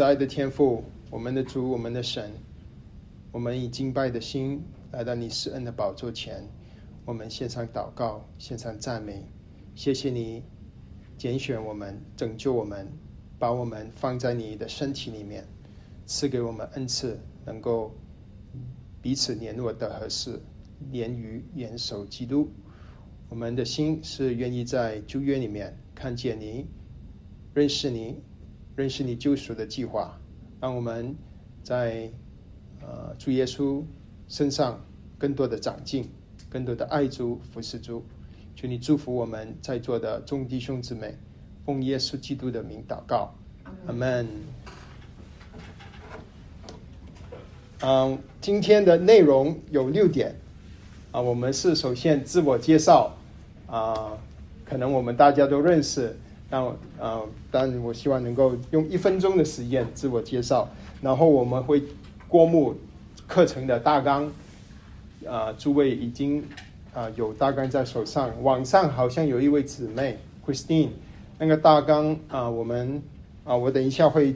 [0.00, 2.32] 慈爱的天父，我们的主，我们的神，
[3.30, 6.42] 我们以敬拜的心来到你施恩的宝座前，
[7.04, 9.22] 我们献上祷告，献上赞美。
[9.74, 10.42] 谢谢你
[11.18, 12.88] 拣选我们，拯救我们，
[13.38, 15.46] 把我们放在你的身体里面，
[16.06, 17.94] 赐给我们恩赐，能够
[19.02, 20.40] 彼此联络的合适，
[20.90, 22.48] 连于严守基督。
[23.28, 26.64] 我们的心是愿意在旧约里面看见你，
[27.52, 28.16] 认识你，
[28.80, 30.18] 认识你救赎的计划，
[30.58, 31.14] 让我们
[31.62, 32.10] 在
[32.80, 33.82] 呃主耶稣
[34.26, 34.82] 身上
[35.18, 36.08] 更多的长进，
[36.48, 38.02] 更多的爱主服侍主。
[38.56, 41.14] 求你祝福我们在座的众弟兄姊妹，
[41.66, 43.34] 奉耶稣基督的名祷告，
[43.86, 44.26] 阿门。
[47.82, 50.34] 嗯，今天的内容有六点
[51.12, 53.14] 啊，我们是首先自我介绍
[53.66, 54.16] 啊，
[54.64, 56.16] 可能我们大家都认识，
[56.50, 56.62] 但
[56.98, 60.68] 啊，但我希望能够用一分钟的时间自我介绍，
[61.00, 61.82] 然后我们会
[62.26, 62.74] 过目
[63.28, 64.30] 课程的大纲，
[65.26, 66.44] 啊，诸位已经
[66.92, 70.88] 啊有大纲在手上，网上好像有一位姊妹 Christine，
[71.38, 73.00] 那个大纲啊，我们
[73.44, 74.34] 啊，我等一下会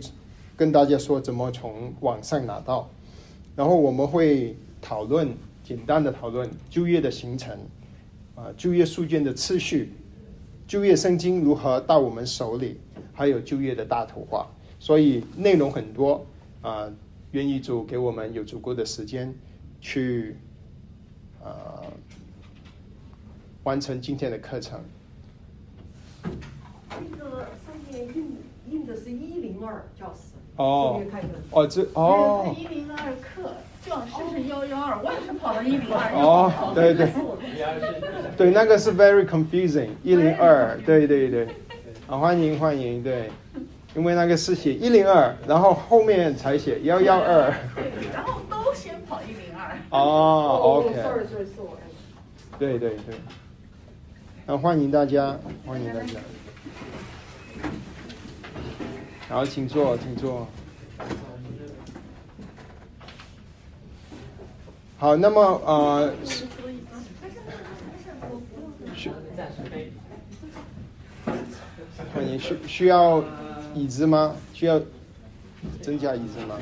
[0.57, 2.89] 跟大家说怎么从网上拿到。
[3.57, 7.57] 然后我们会讨论简单的讨论就业的形成，
[8.35, 9.93] 啊，就业书卷的次序，
[10.75, 12.81] 就业圣经如何到我们手里，
[13.13, 14.45] 还有就业的大图画。
[14.81, 16.27] 所以内容很多
[16.63, 16.93] 啊，
[17.31, 19.33] 愿意主给我们有足够的时间
[19.81, 20.37] 去
[21.41, 21.79] 啊
[23.63, 24.81] 完成今天的课程。
[26.25, 28.37] 那个上面印
[28.69, 31.01] 印的是一零二教室，哦
[31.53, 36.11] 哦，这哦一零二课，教师是幺幺二，我也是跑到一零二。
[36.15, 37.09] 哦，对对。
[38.37, 41.47] 对，那个是 very confusing，一零二，对对对，
[42.07, 43.31] 啊，欢迎欢迎，对，
[43.95, 49.77] 因为那个是写一零二，然后后面才写幺幺二，对，然后都先跑一零二。
[49.91, 51.27] 哦 sorry，
[52.59, 53.15] 对对对，
[54.47, 55.37] 那欢迎大家，
[55.67, 56.19] 欢迎大家，
[59.29, 60.49] 好，请坐，请坐。
[65.05, 66.15] 好，那么呃，
[68.95, 69.11] 需
[72.15, 73.23] 欢迎需需要
[73.75, 74.35] 椅子吗？
[74.55, 74.81] 需要
[75.83, 76.57] 增加椅子吗？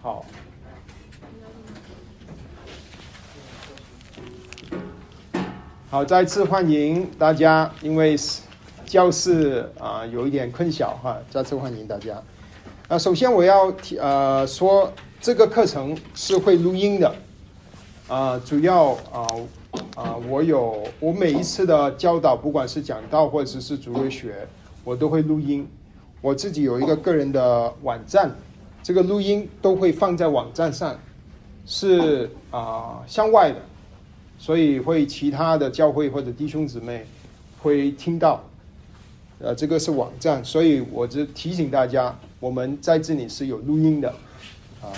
[0.00, 0.24] 好。
[5.90, 8.16] 好，再次欢迎大家，因为
[8.86, 12.22] 教室啊、有一点困小哈，再次欢迎大家。
[12.88, 14.90] 啊，首先我要提呃说
[15.24, 17.14] 这个课程是会录音的，
[18.08, 19.26] 啊、主要啊
[19.96, 24.46] 啊、我有我每一次的教导，不管是讲道或者是主日学，
[24.84, 25.66] 我都会录音。
[26.20, 28.30] 我自己有一个个人的网站，
[28.82, 30.94] 这个录音都会放在网站上，
[31.64, 33.56] 是啊、向外的。
[34.38, 37.06] 所以会其他的教会或者弟兄姊妹
[37.62, 38.44] 会听到，
[39.38, 44.10] 呃，这个是网站，所以我只提醒大家，我们在这里是有录音的，
[44.82, 44.92] 啊，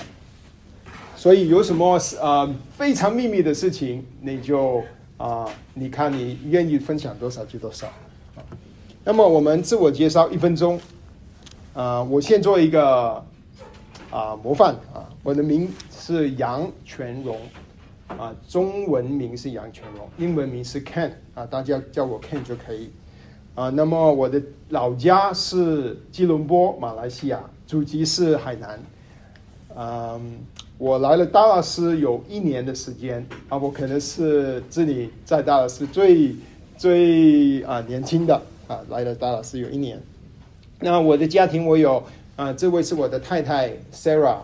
[1.27, 4.81] 所以有什么呃非常秘密的事情，你就
[5.17, 5.45] 啊、
[5.75, 7.89] 你看你愿意分享多少就多少。
[8.37, 8.47] 啊
[9.03, 10.79] 那么我们自我介绍一分钟，
[11.75, 13.21] 啊、我先做一个
[14.09, 17.37] 啊、模范啊，我的名是杨全荣。
[18.07, 22.93] 啊，中文名是杨全荣，英文名是 Ken 啊，大家叫我 Ken 就可以。
[23.57, 28.81] 啊，那么我的老家是吉隆坡，马来西亚，祖籍是海南。
[29.79, 30.39] 嗯，
[30.79, 36.37] 我来了达拉斯有一年的时间啊，我可能是这里在达拉斯最
[36.77, 38.35] 最啊年轻的
[38.69, 39.99] 啊，来了达拉斯有一年。
[40.81, 42.03] 那我的家庭我有
[42.37, 44.41] 啊，这位是我的太太 Sarah，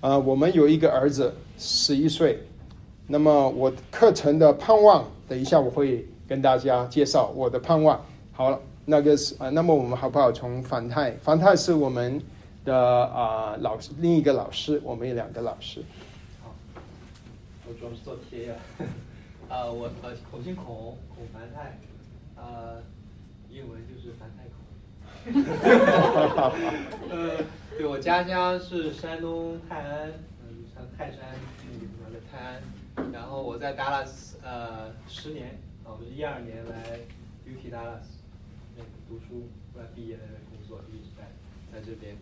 [0.00, 2.40] 啊，我们有一个儿子十一岁。
[3.06, 8.04] 那么我课程的盼望，等一下我会跟大家介绍我的盼望。
[8.32, 11.12] 好了，那个是啊，那么我们好不好从樊太？
[11.22, 12.20] 樊太是我们
[12.64, 15.82] 的啊、老师，另一个老师，我们有两个老师。
[16.42, 16.54] 好
[17.66, 18.54] 我主要是做贴呀。
[19.48, 21.78] 啊，我呃孔姓孔，孔凡泰，
[22.36, 22.82] 呃，
[23.48, 24.54] 英文就是凡泰孔。
[27.10, 27.44] 呃，
[27.76, 30.12] 对我家乡是山东泰安，
[30.42, 31.18] 嗯，像泰山
[31.64, 32.62] 那个地方的泰安。
[33.12, 37.00] 然后我在达拉斯呃十年，啊，我是一二年来
[37.46, 38.20] UT 达拉斯
[38.76, 41.24] 那个读书，后来毕业了工作，一直在
[41.72, 42.16] 在这边。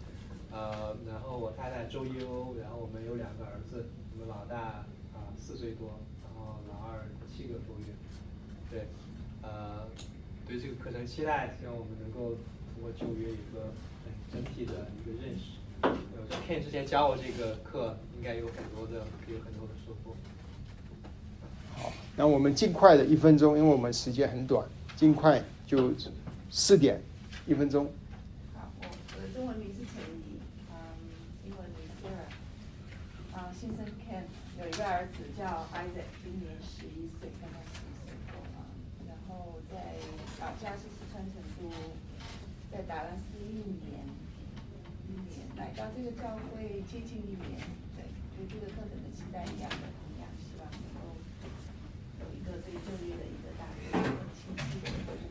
[0.51, 7.87] 呃，然后我太太周一欧，然后我们有两个儿子，我们老大啊四岁多，然后老二七个多月。
[8.71, 8.87] 对，
[9.43, 9.89] 呃，
[10.47, 12.37] 对这个课程期待，希望我们能够
[12.75, 13.73] 通过九月有个
[14.33, 15.59] 整体的一个认识。
[15.81, 15.91] 呃
[16.47, 20.17] ，Ken 之前教我这个课，应该有很多的有很多的收获。
[21.77, 24.67] 好，那我们尽快的一分钟，因为我们时间很短，
[24.97, 25.93] 尽快就
[26.51, 27.01] 四点
[27.47, 27.87] 一分钟。
[28.55, 28.87] 好，我
[29.17, 30.75] 我的中文名是陈怡，嗯，
[31.47, 34.25] 英文名 Sarah，啊，先生 Ken
[34.61, 35.43] 有一个儿子叫
[35.75, 38.63] Isaac，今年十一岁，刚刚十一岁过啊，
[39.11, 39.75] 然后在
[40.39, 41.67] 老家是四川成都，
[42.71, 44.07] 在达拉斯一年，
[45.11, 47.59] 一年来到这个教会接近一年，
[47.99, 48.07] 对，
[48.39, 51.11] 对这个课程的期待一样的同样，希望能够
[52.23, 53.83] 有一个对就业的一个大的
[54.31, 55.27] 清晰的一个认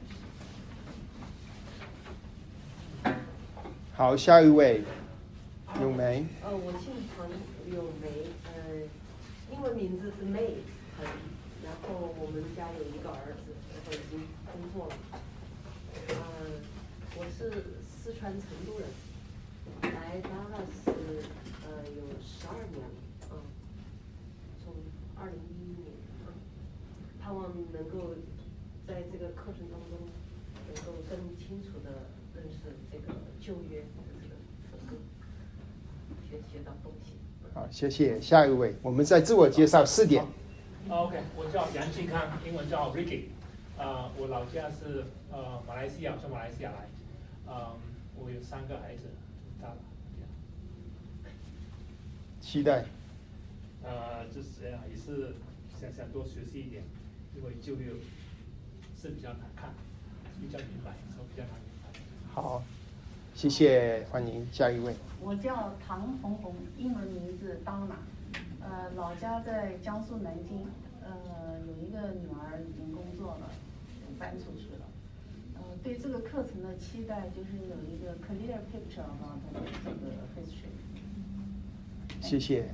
[3.16, 3.16] 识。
[3.96, 4.84] 好，下一位，
[5.80, 6.26] 咏梅。
[6.44, 6.97] 呃，我姓彭，咏梅，呃，英文
[9.88, 10.52] 名字是 May
[10.98, 11.08] 彭，
[11.64, 14.20] 然后我们家有一个儿子，然后已经
[14.52, 14.96] 工作了。
[16.10, 16.60] 呃，
[17.16, 18.90] 我是四川成都人，
[19.84, 20.92] 来达拉斯
[21.64, 23.40] 呃有十二年了，嗯，
[24.60, 24.76] 从
[25.16, 25.96] 二零一一年，
[26.28, 26.36] 嗯，
[27.22, 28.14] 盼望能够
[28.86, 30.04] 在这个课程当中
[30.68, 34.36] 能够更清楚的认识这个就业的这个
[34.70, 35.00] 分工。
[36.30, 36.76] 学学到。
[37.58, 38.22] 好，谢谢。
[38.22, 40.24] 下一位，我们再自我介绍四点。
[40.88, 43.24] OK，我叫杨庆康，英文叫 Ricky，
[43.80, 46.88] 啊、我老家是呃马来西亚，从马来西亚来，
[47.48, 47.74] 嗯、
[48.16, 49.06] 我有三个孩子，
[49.60, 49.78] 大了，
[52.40, 52.86] 期待。
[53.82, 55.34] 呃，就是这样也是
[55.82, 56.84] 想想多学习一点，
[57.36, 57.90] 因为就业
[59.02, 59.74] 是比较难看，
[60.40, 62.00] 比较明白，所以比较难明白。
[62.32, 62.62] 好，
[63.38, 64.96] 谢谢，欢迎下一位。
[65.22, 67.94] 我叫唐红红，英文名字 Donna，
[68.60, 70.66] 呃，老家在江苏南京，
[71.04, 73.48] 呃，有一个女儿已经工作了，
[74.18, 74.88] 搬出去了。
[75.54, 79.38] 呃，对这个课程的期待就是有一个 clear picture about
[79.84, 79.96] 这个
[80.36, 80.74] history。
[82.20, 82.66] 谢谢。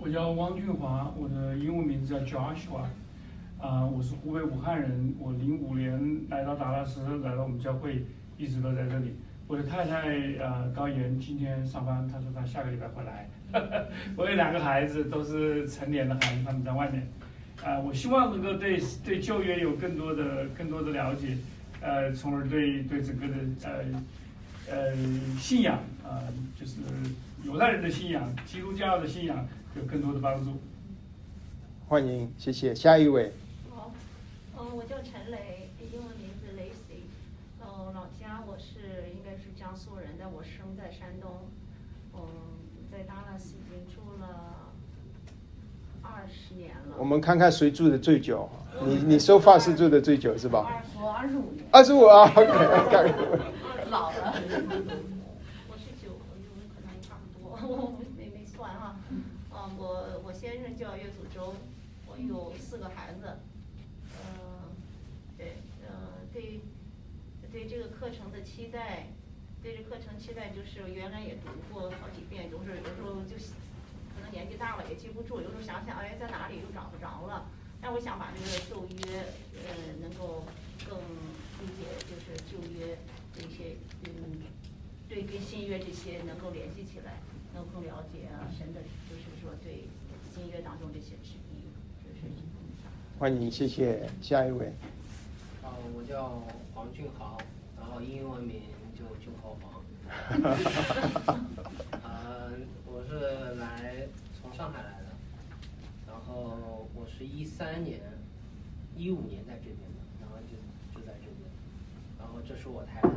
[0.00, 2.86] 我叫汪俊华，我的英文名字叫 Joshua，
[3.60, 8.04] 啊、我是湖北武汉人，我零五年来到达拉斯，来到我们教会，
[8.38, 9.14] 一直都在这里。
[9.46, 10.08] 我的太太
[10.40, 13.28] 呃高岩今天上班，她说她下个礼拜会来。
[14.16, 17.06] 我有两个孩子，都是成年的孩子，他们在外面。
[17.62, 21.38] 啊、我希望能够对对就业有更多的更多的了解，
[21.80, 23.84] 呃，从而对对整个的呃
[24.68, 24.94] 呃
[25.38, 26.20] 信仰啊、
[26.58, 26.80] 就是
[27.44, 29.46] 犹太人的信仰、基督教的信仰
[29.76, 30.60] 有更多的帮助。
[31.88, 32.74] 欢迎，谢谢。
[32.74, 33.32] 下一位，
[33.70, 33.92] 好，
[34.58, 37.04] 嗯，我叫陈雷，英文名字雷 C，
[37.60, 41.30] 呃，老家我是应该是江苏人，但我生在山东，
[42.12, 42.20] 嗯，
[42.92, 44.70] 在达拉斯已经住了
[46.02, 46.96] 二十年了。
[46.98, 48.46] 我们看看谁住的最久。
[48.84, 50.82] 你你收发是住的最久是吧？
[51.00, 53.14] 我二十五年，二十五啊，OK，
[53.88, 54.34] 老了。
[55.70, 56.44] 我是九，我们
[56.74, 58.96] 可能差不多，我没没算哈。
[59.10, 59.22] 嗯，
[59.78, 61.54] 我我先生叫岳祖洲，
[62.06, 63.38] 我有四个孩子。
[64.12, 64.76] 嗯，
[65.38, 65.56] 对，
[65.88, 66.60] 嗯，对，
[67.50, 69.06] 对这个课程的期待，
[69.64, 73.32] 对这课程期待就是原来也读过好几遍，就是有时候就
[74.12, 77.48] 可能年纪大了也记不住，有时候想想哎在哪里又找不着了。
[77.80, 79.24] 但我想把这个旧约
[79.64, 79.72] 呃
[80.02, 80.44] 能够
[80.84, 80.98] 更
[81.64, 82.98] 理解，就是旧约
[83.32, 84.44] 这些嗯。
[85.08, 87.20] 对跟新约这些能够联系起来，
[87.54, 89.84] 能够更了解啊神的，就是说对
[90.34, 91.64] 新约当中这些旨意，
[92.04, 92.26] 就是
[93.18, 94.08] 欢迎，谢谢。
[94.20, 94.66] 下一位，
[95.62, 96.42] 啊，我叫
[96.74, 97.38] 黄俊豪，
[97.78, 98.62] 然后英文名
[99.44, 99.84] 就俊豪黄。
[102.02, 102.50] 呃，
[102.86, 104.08] 我是来
[104.40, 105.08] 从上海来的，
[106.06, 108.00] 然后我是一三年、
[108.96, 110.56] 一五年在这边的，然后就
[110.98, 111.50] 就在这边，
[112.18, 113.08] 然后这是我太太。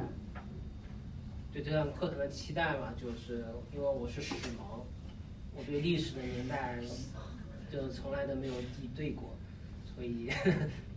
[1.53, 4.83] 对这堂课程的期待嘛，就是因为我是史盲，
[5.55, 6.77] 我对历史的年代
[7.71, 9.35] 就从来都没有记对过，
[9.95, 10.29] 所以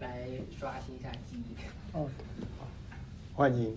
[0.01, 1.55] 来刷新一下记忆。
[1.97, 2.11] 哦，
[3.35, 3.77] 欢迎。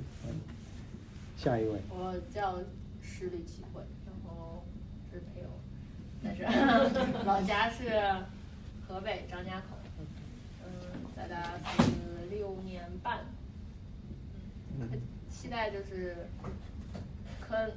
[1.35, 2.57] 嗯下一位，我叫
[3.01, 4.63] 施李启慧，然后
[5.11, 5.49] 是没有，
[6.23, 6.43] 但是
[7.25, 7.89] 老家是
[8.87, 9.75] 河北张家口，
[10.63, 10.71] 嗯，
[11.15, 11.91] 在达拉斯
[12.29, 13.25] 六年半，
[14.79, 14.89] 嗯，
[15.29, 16.15] 期待就是
[17.41, 17.71] 可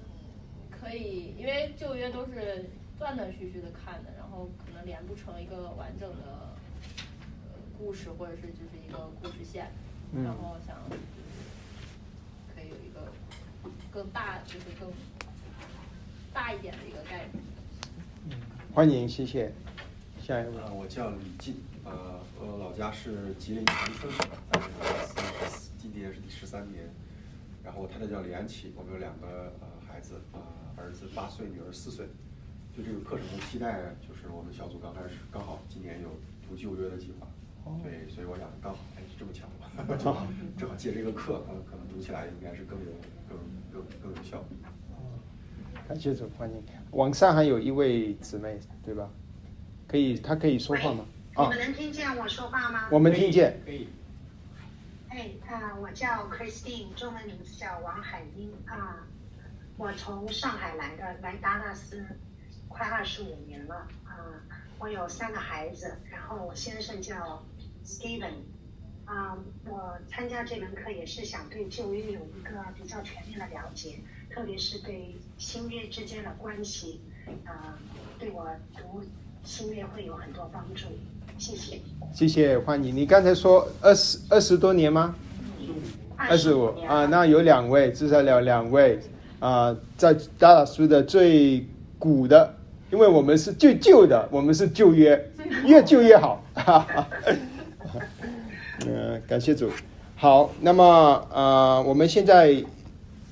[0.71, 2.67] 可以，因为旧约都是
[2.99, 6.55] 断断续续的看的，然后可能连不成一个完整的
[7.49, 9.67] 呃故事，或者是就是一个故事线，
[10.13, 10.23] 嗯。
[10.23, 10.77] 然后想
[13.93, 14.89] 更大，就是更
[16.33, 17.45] 大一点的一个概念。
[18.31, 18.33] 嗯
[18.75, 19.53] 欢迎，谢谢。
[20.21, 26.85] 下一位，呃，我叫李进，呃，我老家是吉林长春，在达拉斯今年是第十三年，
[27.65, 30.41] 然后我太太叫李安琪，我们有两个呃孩子，呃、
[30.77, 32.07] 儿子八岁，女儿四岁。
[32.75, 36.11] 对这个课程的期待，就是我们小组刚开始刚好今年有
[36.47, 37.27] 读旧约的计划，
[37.83, 39.47] 对，所以我想刚好哎这么巧，
[39.97, 40.27] 正好
[40.59, 42.93] 正好借这个课，可能可能读起来应该是更有
[43.29, 43.39] 更
[43.73, 44.45] 更更有效。
[45.89, 46.63] 感谢主，欢迎。
[46.93, 49.09] 网上还有一位姊妹，对吧？
[49.87, 51.05] 可以，她可以说话吗？
[51.39, 52.89] 你们能听见我说话吗？
[52.91, 53.61] 我们听见。
[53.65, 53.89] 可以。
[55.09, 59.07] 哎，啊，我叫 Christine，中文名字叫王海英啊，
[59.77, 62.05] 我从上海来的，来达拉斯
[62.69, 64.43] 快二十五年了啊，
[64.79, 67.45] 我有三个孩子，然后我先生叫
[67.85, 68.33] Steven，
[69.07, 77.01] 啊，我参加这门课也是想对旧约有一个比较全面的了解，特别是对新约之间的关系，
[77.45, 77.79] 啊，
[78.19, 78.47] 对我
[78.77, 79.03] 读
[79.45, 80.87] 新约会有很多帮助，
[81.39, 81.81] 谢谢。
[82.13, 82.95] 谢谢，欢迎。
[82.95, 85.15] 你刚才说二十二十多年吗？
[86.17, 88.99] 二十五啊，那有两位，至少有两位
[89.39, 91.67] 啊，在大老师的最
[91.99, 92.55] 古的。
[92.91, 95.31] 因为我们是最旧的，我们是旧约，
[95.65, 96.45] 越旧越好。
[98.85, 99.71] 嗯，感谢主。
[100.17, 102.63] 好，那么呃，我们现在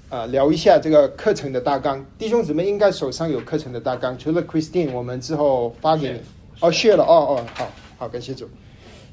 [0.08, 2.04] 啊聊一下这个课程的大纲。
[2.16, 6.20] 弟兄姊妹应该手上有课程的大纲，除了 Christine，我们之后发给你。
[6.60, 8.48] 哦，share 了，哦哦，好好，感谢主。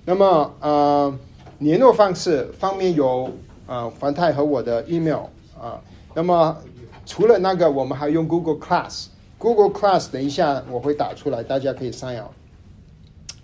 [0.05, 1.19] 那么呃，
[1.59, 3.29] 联络方式方面有
[3.67, 5.25] 啊，凡泰和我的 email
[5.59, 5.81] 啊。
[6.13, 6.57] 那么
[7.05, 9.07] 除了那个，我们还用 Google Class。
[9.37, 12.31] Google Class，等一下我会打出来，大家可以上摇。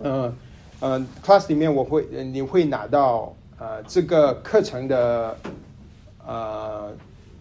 [0.00, 0.32] 嗯
[0.80, 5.36] 嗯，Class 里面我会你会拿到呃这个课程的
[6.24, 6.92] 呃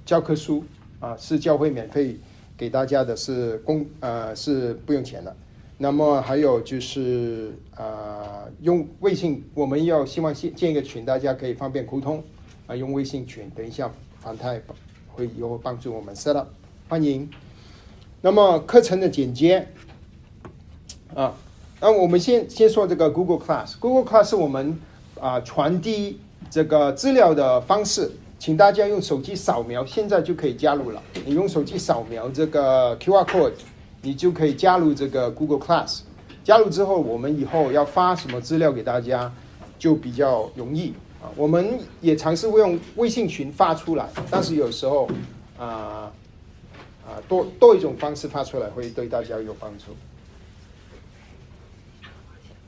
[0.05, 0.63] 教科书
[0.99, 2.17] 啊，是教会免费
[2.57, 5.35] 给大家的，是公呃是不用钱的。
[5.77, 12.23] 那么还有就是呃用微信，我们要希望建建一个群，大家可以方便沟通
[12.65, 13.47] 啊，用微信群。
[13.51, 13.87] 等一下
[14.19, 14.59] 反泰
[15.07, 16.47] 会有帮助我们 set up，
[16.89, 17.29] 欢迎。
[18.19, 19.67] 那么课程的简介
[21.13, 21.37] 啊，
[21.79, 23.77] 那我们先先说这个 Google Class。
[23.79, 24.79] Google Class 是我们
[25.19, 26.19] 啊传递
[26.49, 31.01] 这个资料的方式，请大家用手机扫描，现在就可以加入了。
[31.25, 33.51] 你用手机扫描这个 QR code，
[34.01, 35.99] 你就可以加入这个 Google Class。
[36.43, 39.31] 加入之后，我们以后要发什么资料给大家，
[39.77, 41.29] 就比较容易啊。
[41.35, 45.07] 我们也尝试会用微信群发出来，但是有时候
[45.59, 46.11] 啊。
[47.07, 49.85] 啊，多多一种方式发出来会对大家有帮助。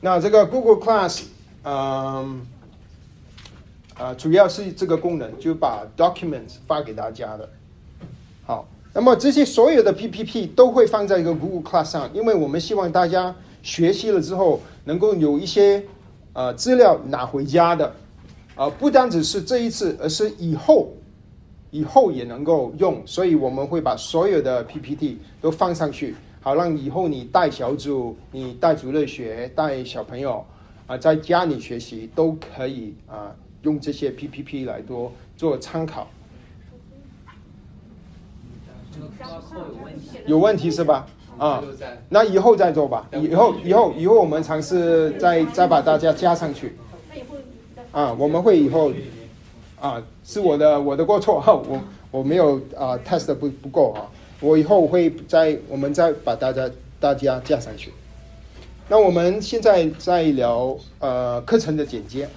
[0.00, 1.22] 那这个 Google Class，
[1.62, 2.40] 嗯，
[3.94, 7.48] 啊，主要是这个功能，就把 documents 发给大家的。
[8.46, 15.84] 好，那么这些所有的 PPT 都会放在一个 Google Class 上，因为我们希望大家学习了之后能够有一些
[16.32, 17.94] 呃资料拿回家的，
[18.54, 20.88] 啊，不单只是这一次，而是以后。
[21.72, 30.44] 以后也能够用，所以我们会把所有的 PPT 都放上去，好让以后你带小组、你带主任学、带小朋友
[30.86, 36.08] 啊，在家里学习都可以啊，用这些 PPT 来多做参考。
[40.26, 41.06] 有问题是吧？
[41.38, 41.62] 啊，
[42.08, 43.08] 那以后再做吧。
[43.12, 46.74] 以后以后以后我们尝试再再把大家加上去。
[47.92, 48.92] 啊，我们会以后。
[49.80, 51.80] 啊，是我的我的过错哈，我
[52.10, 54.04] 我没有啊 test 不不够啊，
[54.40, 57.92] 我以后会再我们再把大家大家加上去。
[58.88, 62.28] 那我们现在在聊呃课程的简介，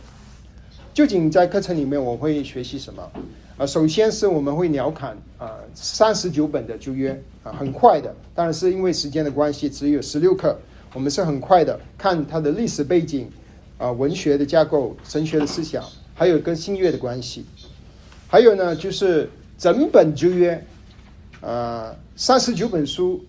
[0.94, 3.12] 究竟在课程里面我会学习什么？
[3.58, 10.58] 啊，首先是我们会聊侃啊三十九本的旧约啊，很快的，当然是因为时间的关系，只有十六课，
[10.94, 13.30] 我们是很快的看它的历史背景
[13.78, 15.84] 啊，文学的架构，神学的思想。
[16.16, 17.44] 还有跟新约的关系，
[18.28, 20.64] 还有呢，就是整本旧约，
[21.44, 23.22] 呃，三十九本书，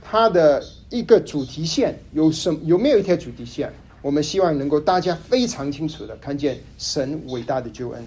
[0.00, 3.70] 它的一个主题线有什有没有一条主题线？
[4.00, 8.02] 我们希望能够大家非常清楚的看见神伟大的救恩。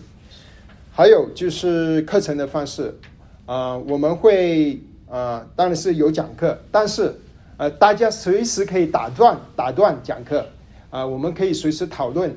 [0.92, 2.98] 还有就是课程的方式，
[3.46, 7.14] 啊，我们会啊，当然是有讲课，但是
[7.58, 10.48] 呃，大家随时可以打断打断讲课，
[10.90, 12.36] 啊，我们可以随时讨论。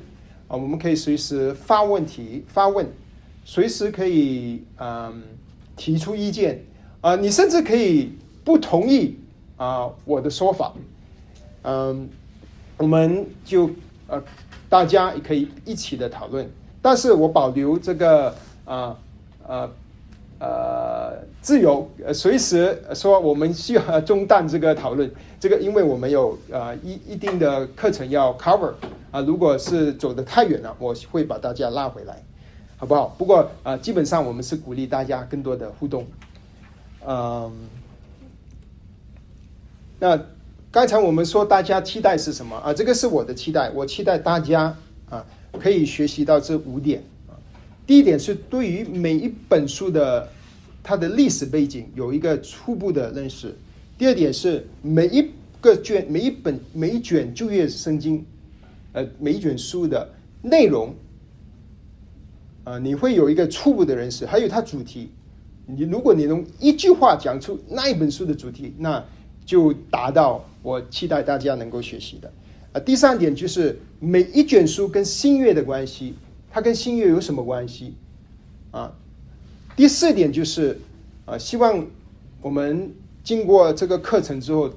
[0.48, 2.86] 啊，我们可以随时发问题、发问，
[3.46, 5.22] 随时可以嗯
[5.76, 6.62] 提出意见
[7.00, 8.12] 啊，你甚至可以
[8.44, 9.18] 不同意
[9.56, 10.72] 啊我的说法，
[11.62, 12.08] 嗯，
[12.76, 13.70] 我们就
[14.06, 14.22] 呃
[14.68, 16.48] 大家也可以一起的讨论，
[16.82, 18.96] 但是我保留这个啊
[19.46, 19.70] 呃
[20.38, 28.72] 呃自由，呃随时说我们需要中断这个讨论，这个因为我们有呃一一定的课程要 cover。
[29.10, 32.22] 啊，如果是走得太远了，我会把大家拉回来。
[32.76, 33.08] 好不好？
[33.18, 36.06] 不过啊，基本上我们是鼓励大家更多的互动。
[37.06, 37.52] 嗯，
[39.98, 40.22] 那
[40.70, 42.74] 刚才我们说大家期待是什么啊？
[42.74, 44.76] 这个是我的期待，我期待大家
[45.08, 45.24] 啊
[45.58, 47.32] 可以学习到这五点啊。
[47.86, 50.28] 第一点是对于每一本书的
[50.82, 53.54] 它的历史背景有一个初步的认识。
[53.98, 55.30] 第二点是每一
[55.60, 58.24] 个卷、每一本、每一卷旧约圣经，
[58.92, 60.08] 呃，每一卷书的
[60.42, 60.94] 内容。
[62.64, 65.10] 啊，你会有一个初步的认识，还有它主题。
[65.76, 69.02] 你如果你能一句话讲出那一本书的主题，那
[69.44, 72.32] 就达到我期待大家能够学习的。
[72.72, 76.14] 啊，第三点就是每一卷书跟新月的关系，
[76.50, 77.94] 它跟新月有什么关系？
[78.70, 78.92] 啊，
[79.74, 80.78] 第四点就是
[81.24, 81.84] 啊，希望
[82.40, 84.70] 我们经过这个课程之后，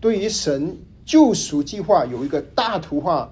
[0.00, 3.30] 对于神救赎计划有一个大图画，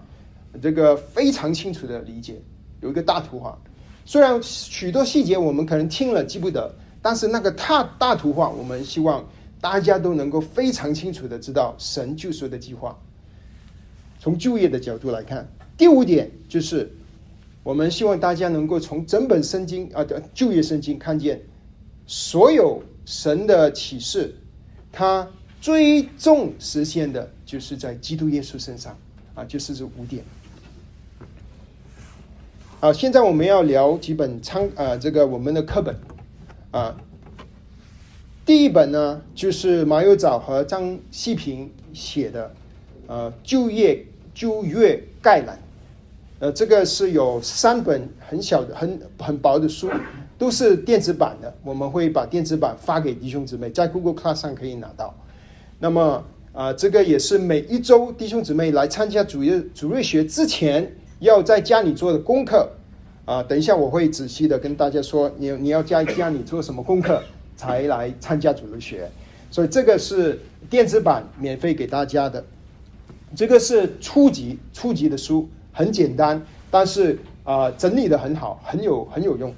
[0.61, 2.41] 这个非常清楚的理解，
[2.83, 3.59] 有一个大图画。
[4.05, 9.23] 虽然许多细节我们可能听了记不得，但是那个大大图画，我们希望
[9.61, 12.99] 大家都能够非常清楚的知道神救赎的计划。
[14.19, 15.47] 从就业的角度来看，
[15.77, 16.91] 第五点就是
[17.63, 21.43] 我们希望大家能够从整本圣经啊的就业圣经看见
[22.07, 24.35] 所有神的启示，
[24.91, 25.29] 它
[25.61, 28.97] 最终实现的就是在基督耶稣身上
[29.35, 30.25] 啊，就是这五点。
[32.81, 35.95] 好，现在我们要聊几本参啊，这个我们的课本
[36.75, 36.97] 啊。
[38.45, 42.51] 第一本呢，就是马友藻和张细平写的
[43.07, 44.05] 呃就业
[44.35, 45.59] 就业概览。
[46.41, 49.89] 呃，这个是有三本很小的、很很薄的书，
[50.37, 51.55] 都是电子版的。
[51.63, 55.15] 我们会把电子版发给弟兄姊妹，在 Google Class 上可以拿到。
[55.79, 60.93] 那么啊，这个也是每一周弟兄姊妹来参加主日主日学之前。
[61.21, 62.69] 要在家里做的功课
[63.25, 67.23] 啊，等一下我会仔细的跟大家说，你你要在家里做什么功课
[67.57, 69.11] 才来参加主日学，
[69.51, 72.45] 所以这个是电子版免费给大家的，
[73.35, 79.55] 这个是初级初级的书，很简单，但是啊整理的很好，很有很有用。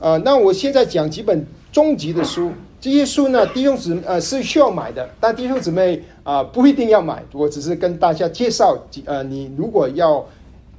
[0.00, 2.50] 啊，那我现在讲几本中级的书。
[2.80, 7.22] 这些书呢，弟兄姊呃是需要买的，但弟兄姊妹啊不一定要买。
[7.32, 10.26] 我只是跟大家介绍几，呃，你如果要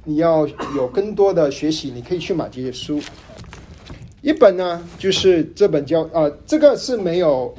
[0.04, 3.00] 你要有更多的学习，你可以去买这些书。
[4.20, 7.54] 一本呢，就是这本叫啊，这个是没有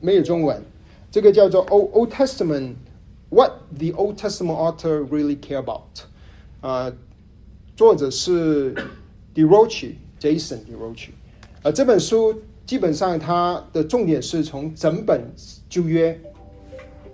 [0.00, 0.62] 没有中文，
[1.10, 2.74] 这个叫做《Old Old Testament
[3.30, 5.82] What the Old Testament Author Really Care About》
[6.66, 6.92] 啊，
[7.76, 8.74] 作者是
[9.34, 11.14] d e r o c h i Jason d e r o c h i
[11.62, 12.42] 啊，这本书。
[12.64, 15.20] 基本上，它的重点是从整本
[15.68, 16.18] 旧约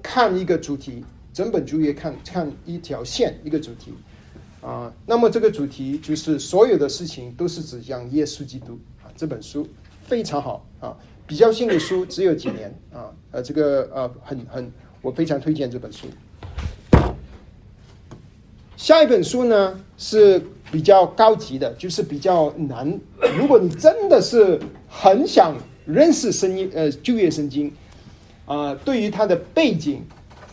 [0.03, 3.95] 看一个主题，整本旧约看看一条线，一个主题
[4.61, 4.93] 啊。
[5.07, 9.11] 那么这个主题就是所有的事情都是指向耶稣基督啊。
[9.17, 9.67] 这本书
[10.03, 13.11] 非常好啊，比较新的书只有几年啊。
[13.31, 16.07] 呃，这个呃很很，我非常推荐这本书。
[18.77, 20.43] 下一本书呢是。
[20.71, 23.01] 比较高级的，就是比较难。
[23.39, 27.73] 如果你真的是很想认识圣经，呃，旧约圣经，
[28.45, 30.05] 啊，对于它的背景、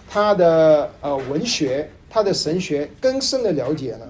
[0.07, 4.07] 它的呃文学、他的神学更深的了解呢，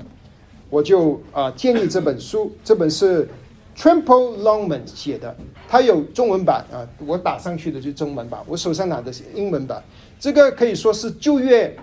[0.69, 2.55] 我就啊建议这本书。
[2.63, 3.27] 这本是
[3.75, 5.35] Trample Longman 写的，
[5.67, 9.83] 它有中文版啊，我打上去的就是中文版，我手上拿的是英文版。
[10.19, 11.75] 这个可以说是旧约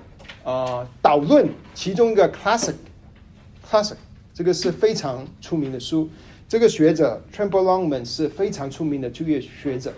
[0.44, 3.96] 啊导论其中一个 classic，classic。
[4.32, 6.08] 这个是非常出名的书，
[6.48, 9.92] 这个学者 Trample Longman 是非常出名的就业学者，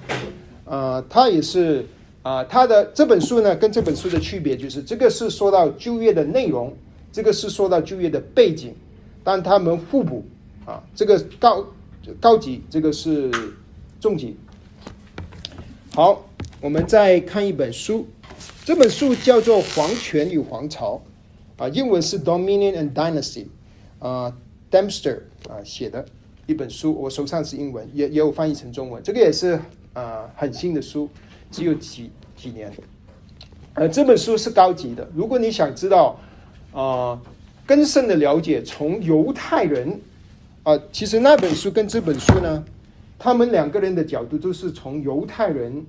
[0.64, 1.84] 啊，他也是
[2.24, 6.74] 啊，他的这本书呢，跟这本书的区别就是，这个是说到就业的内容，
[7.12, 8.74] 这个是说到就业的背景，
[9.22, 10.24] 但他们互补
[10.64, 11.66] 啊，这个高
[12.18, 13.30] 高级，这个是
[14.00, 14.36] 中级。
[15.94, 16.24] 好，
[16.62, 18.06] 我们再看一本书，
[18.64, 21.00] 这本书叫做《皇权与皇朝》，
[21.62, 23.46] 啊，英文是 Dominion and Dynasty。
[24.00, 24.36] 啊
[24.70, 26.04] ，Dempster 啊写的
[26.46, 29.02] 一本书，我手上是英文，也也有翻译成中文。
[29.02, 29.58] 这个也是
[29.94, 31.08] 啊很新的书，
[31.54, 32.72] 只有几几年。
[33.74, 35.08] 呃，这本书是高级的。
[35.14, 36.18] 如果你想知道
[36.72, 37.20] 啊
[37.64, 40.00] 更深的了解，从犹太人
[40.64, 42.64] 啊，其实那本书跟这本书呢，
[43.18, 45.86] 他们两个人的角度都是从犹太人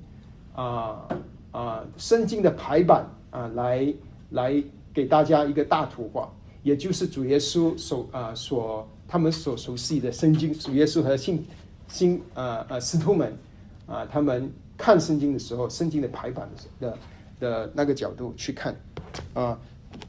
[0.53, 1.07] 啊
[1.51, 3.91] 啊圣经的排版啊来
[4.29, 6.31] 来给大家一个大图画。
[6.61, 11.45] 也就是主耶稣所啊所他们所熟悉的圣经，主耶稣和信
[11.87, 13.31] 信啊啊使徒们
[13.85, 16.97] 啊，他们看圣经的时候，圣经的排版的的
[17.39, 18.75] 的那个角度去看
[19.33, 19.57] 啊，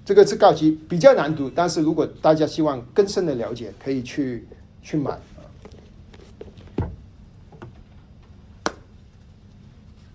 [0.05, 4.46] 这个是高级，比较难读，但是如果大家希望更深的了解，可以去
[4.83, 5.18] 去买。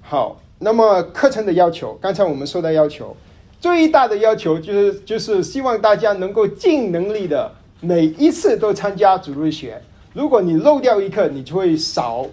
[0.01, 3.15] 好，那么课程的要求，刚才我们说的要求，
[3.61, 9.81] 最大的要求就是就是希望大家能够尽能力的每一次都参加主日学。
[10.13, 12.27] 如果你漏掉一课，你就会少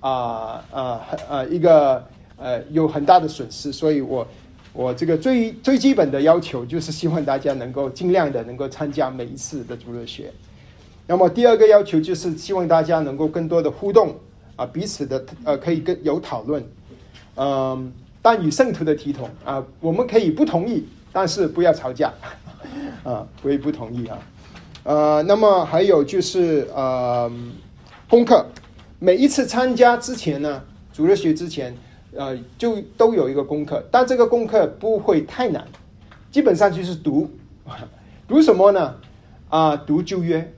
[0.00, 2.04] 啊啊呃一个
[2.36, 3.72] 呃有很大的损失。
[3.72, 4.26] 所以我
[4.72, 10.32] 我这个最最基本的要求就是希望大家能够尽量的能够参加每一次的主日学。
[11.06, 14.16] 那么第二个要求就是希望大家能够更多的互动
[14.56, 16.64] 啊，彼此的呃可以跟有讨论。
[17.36, 22.12] 嗯，但与圣徒的体统啊，我们可以不同意，但是不要吵架
[23.04, 24.18] 啊，不会不同意啊。
[24.82, 27.30] 呃，那么还有就是呃，
[28.08, 28.44] 功课，
[28.98, 31.76] 每一次参加之前呢，主日学之前，
[32.14, 35.66] 呃，就都有一个功课，但这个功课不会太难，
[36.30, 37.30] 基本上就是读，
[38.26, 38.96] 读什么呢？
[39.50, 40.50] 啊，读旧约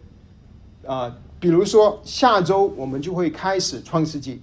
[0.86, 4.40] 啊，比如说下周我们就会开始创世纪。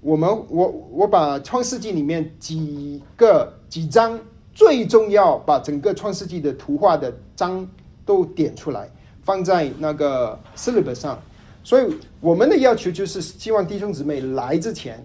[0.00, 4.18] 我们我我把创世纪里面几个几章
[4.52, 7.68] 最重要，把整个创世纪的图画的章
[8.04, 8.90] 都点出来，
[9.22, 11.22] 放在那个 syllabus 上。
[11.62, 15.04] 所以我们的要求就是希望弟兄姊妹来之前，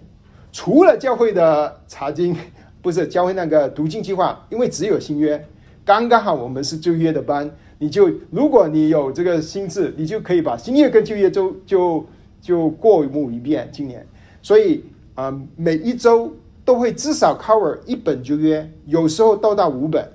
[0.52, 2.34] 除了教会的查经，
[2.80, 5.46] 不是教会那个读经计划，因为只有新约，
[5.84, 12.06] 刚刚好我们是旧约的班，你就如果你有这个心智，你就可以把新约跟旧约就就
[12.40, 14.06] 就过目一遍，今年。
[14.40, 16.32] 所以啊，每一周
[16.64, 20.08] 都会至少 cover 一本旧约，有时候到达五本。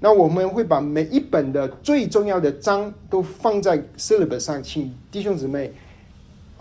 [0.00, 5.72] 那我们会把每一本的最重要的章都放在 syllabus 上，请弟兄姊妹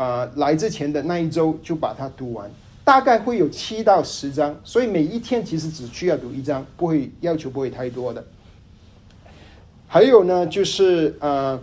[0.03, 2.49] 啊来之前的那一周就把它读完。
[2.85, 8.21] 大概会有七到十章，所以每一天其实只需要读一章，不会要求不会太多的。
[9.87, 11.57] 还有呢，就是呃，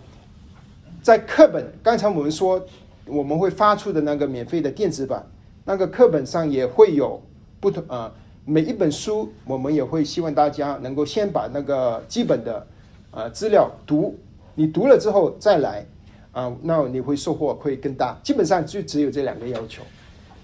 [1.03, 2.64] 在课本，刚才我们说
[3.05, 5.22] 我们会发出的那个免费的电子版。
[5.64, 7.20] 那个课本上也会有
[7.61, 8.11] 不同呃，
[8.46, 12.66] 每一本书我们也会希望大家能够先把那个基本的
[13.11, 14.18] 呃资料读，
[14.55, 15.85] 你读了之后再来
[16.33, 18.19] 啊，那你会收获会更大。
[18.23, 19.83] 基本上就只有这两个要求。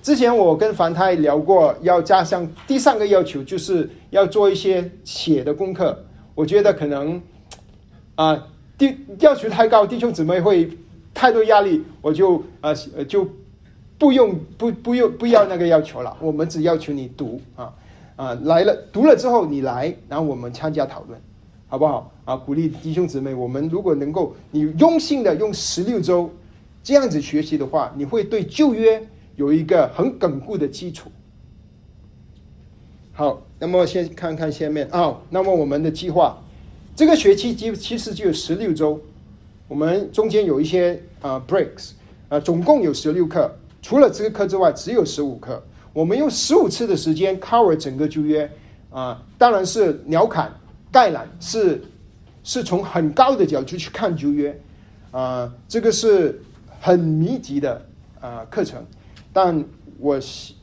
[0.03, 6.05] 之前我跟凡太聊过，要加上第三个要求，就是要做一些写的功课。
[6.35, 7.21] 我觉得可能
[8.15, 10.71] 啊，弟要求太高，弟兄姊妹会
[11.13, 12.73] 太多压力，我就啊
[13.09, 13.29] 就。
[13.99, 17.73] 不用不不用不要那个要求了，我们只要求你读啊
[18.15, 21.19] 啊来了读了之后你来，然后我们参加讨论，
[21.69, 22.37] 好不好啊？
[22.37, 26.31] 鼓励弟兄姊妹，我们如果能够你用心的用十六周
[26.83, 31.11] 这样子学习的话，你会对旧约有一个很稳固的基础。
[33.13, 36.39] 好，那么先看看下面啊，那么我们的计划
[36.95, 39.01] 这个学期其其实就有十六周，
[39.67, 41.91] 我们中间有一些啊 breaks
[42.29, 43.51] 啊，总共有十六课。
[43.83, 45.63] 除了这个课之外，只有十五课。
[45.93, 48.51] 我们用十五次的时间 cover 整个旧约
[48.91, 50.47] 啊，当然是鸟瞰
[50.97, 51.85] 概览，是
[52.43, 54.59] 是从很高的角度去看旧约
[55.11, 56.41] 啊，这个是
[56.81, 57.83] 很密集的
[58.19, 58.83] 啊课程。
[59.31, 59.63] 但
[59.99, 60.19] 我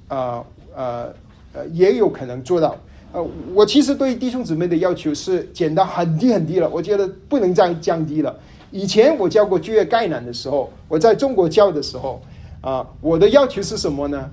[0.07, 0.43] 啊
[0.75, 1.13] 呃
[1.53, 2.75] 呃也有可能做到。
[3.11, 8.35] 呃，我其实对弟兄姊妹的要求是减到很低很低了，我觉得不能再降低了。
[8.71, 12.19] 以前我教过旧约概览的时候，我在中国教的时候。
[12.61, 14.31] 啊，我的要求是什么呢？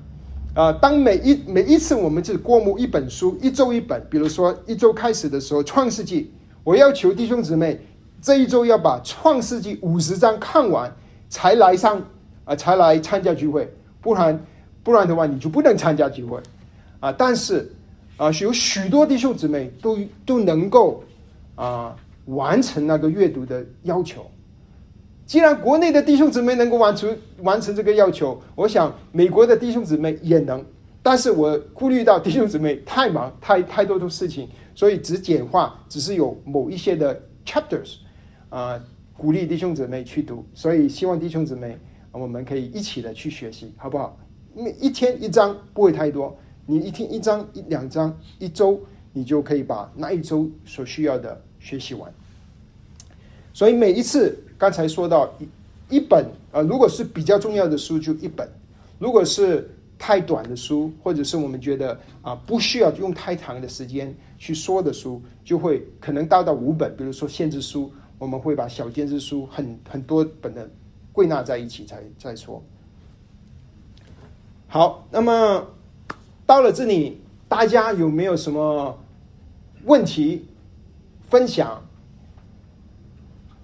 [0.53, 6.23] 啊，当每一每一次我们是过目一本书，一周一本，比如说一周开始的时候，《创世纪》，
[6.65, 7.79] 我要求弟兄姊妹
[8.21, 10.93] 这一周要把《创世纪》五十章看完，
[11.29, 12.03] 才来上
[12.45, 14.45] 啊，才来参加聚会，不然
[14.83, 16.41] 不然的话你就不能参加聚会
[16.99, 17.13] 啊。
[17.13, 17.71] 但是
[18.17, 21.05] 啊，有许多弟兄姊妹都都能够
[21.55, 21.95] 啊
[22.27, 24.29] 完成那个阅读的要求。
[25.31, 30.61] 既然国内的弟兄姊妹能够完成完成这个要求，我想美国的弟兄姊妹也能。
[31.05, 37.99] 但是我顾虑到弟兄姊妹太忙，太太多的事情，所以只简化，只是有某一些的 chapters，
[38.49, 38.85] 啊，
[39.17, 40.45] 鼓励弟兄姊妹去读。
[40.53, 41.79] 所以希望弟兄姊妹，
[42.11, 44.19] 我们可以一起的去学习，好不好？
[44.53, 48.81] 每一天一章不会太多，你一天一章一两章，一周
[49.13, 52.13] 你就可以把那一周所需要的学习完。
[53.53, 54.37] 所以每一次。
[54.61, 58.47] 刚才说到一一本啊，如果是比较重要的书就一本，
[58.99, 66.95] 如果是太短的书，或者是我们觉得啊不需要用太长的时间去说的书，就会可能到到五本。
[66.95, 70.69] 比如说限制书，我们会把小限制书很很多本的
[71.11, 72.63] 归纳在一起再再说。
[74.69, 75.67] 好，那么
[76.45, 77.19] 到了这里，
[77.49, 78.99] 大家有没有什么
[79.85, 80.45] 问题？
[81.31, 81.83] 分享，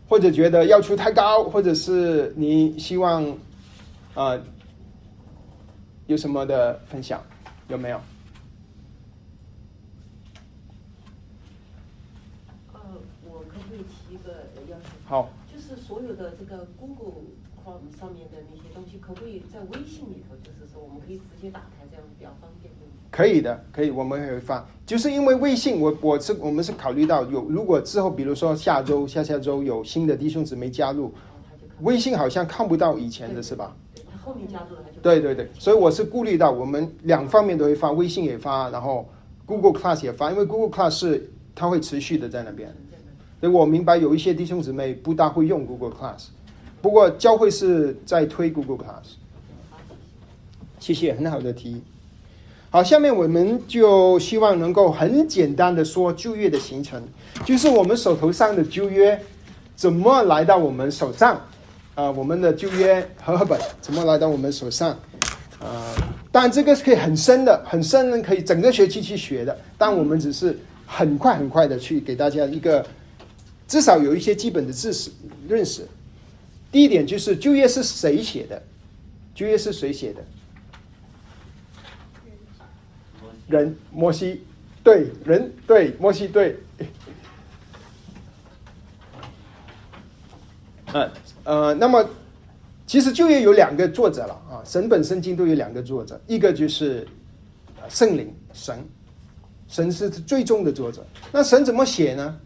[0.09, 3.25] 或者觉得要求太高，或者是你希望
[4.15, 4.39] 啊、
[6.07, 7.23] 有什么的分享？
[7.69, 8.01] 有没有？
[12.73, 12.81] 呃，
[13.25, 14.87] 我可不可以提一个呃要求？
[15.05, 17.23] 好，就是所有的这个 Google
[17.67, 22.73] Chrome 上面的那些东西，可不可以在微信里头，就是说我们可以直接打开，这样比较方便，
[23.11, 24.65] 可以的，可以，我们会发。
[24.87, 31.13] 就是因为微信，我我是我们是考虑到有，如果之后比如说下周、下下周有新的弟兄姊妹加入，
[31.81, 33.77] 微信好像看不到以前的是吧？
[33.93, 39.09] 对，他后面加入了他就对对对，所以我是顾虑到我们两方面都会发，微信也发，然后
[39.45, 42.73] Google Class 也发，因为 Google Class 是它会持续的在那边。
[43.41, 46.29] 所以我明白有一些弟兄姊妹不大会用 Google Class，
[46.87, 49.17] 不过教会是在推 Google Class。
[50.79, 51.83] 谢谢，很好的提议。
[52.71, 57.03] 好，下面我们就希望能够很简单的说旧约的形成，
[57.45, 59.21] 就是我们手头上的旧约
[59.75, 61.45] 怎么来到我们手上，
[61.97, 64.91] 啊、我们的旧约和合本怎么来到我们手上，
[65.59, 65.91] 啊、
[66.31, 72.87] 当然这个是可以很深的，很深的可以整个学期去学的，但我们只是很快很快的去给大家一个
[73.67, 75.11] 至少有一些基本的知识
[75.49, 75.85] 认识。
[76.73, 78.63] 第一点就是旧约是谁写的？
[79.35, 80.25] 旧约是谁写的？
[83.49, 84.43] 人摩西，
[84.83, 86.59] 对人对摩西对，
[90.93, 91.13] 呃
[91.45, 92.05] 呃，那么
[92.87, 97.07] 其实旧约有两个作者了啊，神本圣经都有两个作者，一个就是
[97.81, 98.85] 呃圣灵神，
[99.69, 101.07] 神是最重的作者。
[101.31, 102.41] 那神怎么写呢？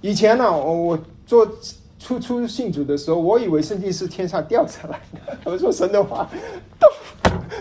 [0.00, 1.46] 以前呢、我我做
[1.98, 6.30] 初初信主的时候，我以为圣经是天上掉下来的，我说神的话，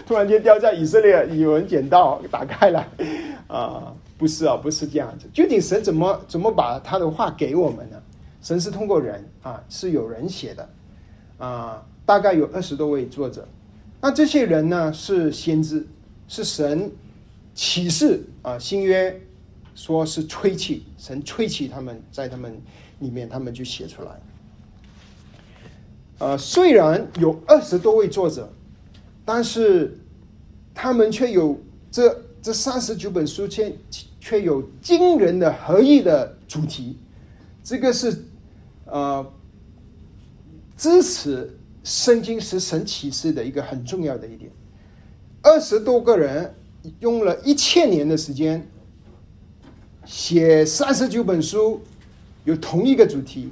[0.05, 2.87] 突然间掉在以色列，有人捡到打开来，
[3.47, 5.27] 啊、不是啊，不是这样子。
[5.33, 8.01] 究竟神怎么怎么把他的话给我们呢？
[8.41, 10.69] 神是通过人啊，是有人写的
[11.39, 13.47] 啊，大概有二十多位作者。
[13.99, 15.85] 那这些人呢是先知，
[16.27, 16.89] 是神
[17.55, 19.19] 启示啊，新约
[19.73, 22.55] 说是吹气，神吹气他们在他们
[22.99, 24.11] 里面，他们就写出来。
[26.19, 28.51] 呃，虽然有二十多位作者，
[29.23, 29.97] 但是
[30.73, 31.59] 他们却有
[31.91, 33.75] 这这三十九本书却
[34.19, 36.97] 却有惊人的合意的主题，
[37.63, 38.25] 这个是
[38.85, 39.25] 呃
[40.75, 44.51] 支持圣经是神启示的一个很重要的一点。
[45.43, 46.53] 二十多个人
[46.99, 48.67] 用了一千年的时间
[50.03, 51.81] 写三十九本书，
[52.47, 53.49] 有同一个主题。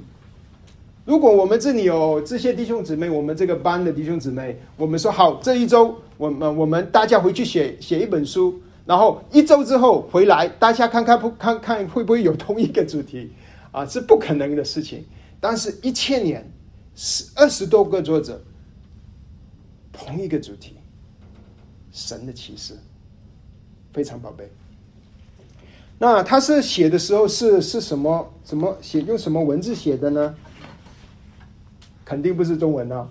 [1.04, 13.30] 如果我们这里有这些弟兄姊妹，我们这个班的弟兄姊妹，我们说好，这一周我们我们大家回去写写一本书，然后一周之后回来，大家看看不看看会不会有同一个主题
[13.70, 13.84] 啊？
[13.84, 15.04] 是不可能的事情。
[15.40, 16.50] 但是，一千年，
[16.94, 18.42] 十二十多个作者，
[19.92, 20.72] 同一个主题，
[21.92, 22.72] 神的启示，
[23.92, 24.50] 非常宝贝。
[25.98, 28.32] 那他是写的时候是是什么？
[28.46, 29.02] 怎么写？
[29.02, 30.32] 用什么文字写的呢？
[32.04, 33.08] 肯定不是中文呢、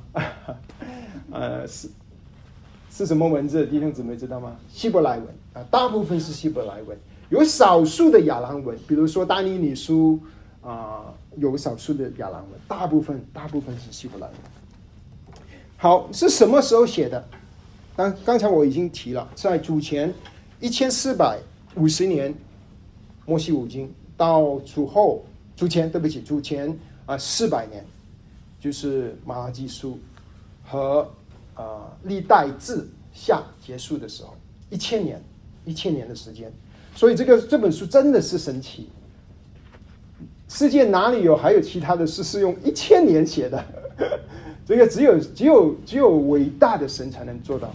[1.30, 1.90] 呃，是
[2.90, 3.66] 是什么文字？
[3.66, 4.56] 弟兄姊妹知道吗？
[4.70, 10.18] 希伯来文啊，大部分是希伯来文，有少数的亚兰文，比如说但以理书
[10.62, 14.36] 啊、有少数的亚兰文，大部分大部分是希伯来文。
[15.76, 17.28] 好，是什么时候写的？
[17.98, 20.14] 刚刚才我已经提了，在主前
[20.62, 21.38] 一千四百
[21.76, 22.34] 五十年，
[23.26, 25.24] 摩西五经到楚后
[25.56, 27.84] 楚前，对不起，楚前啊四百年。
[28.58, 30.00] 就是马拉基书
[30.64, 31.08] 和
[31.56, 34.34] 呃历代志下结束的时候，
[34.72, 35.22] 一千年，
[35.66, 36.52] 一千年的时间，
[36.96, 38.90] 所以这个这本书真的是神奇。
[40.48, 43.64] 世界哪里有还有其他的诗是用一千年写的？
[44.66, 47.72] 这个只有只有只有伟大的神才能做到。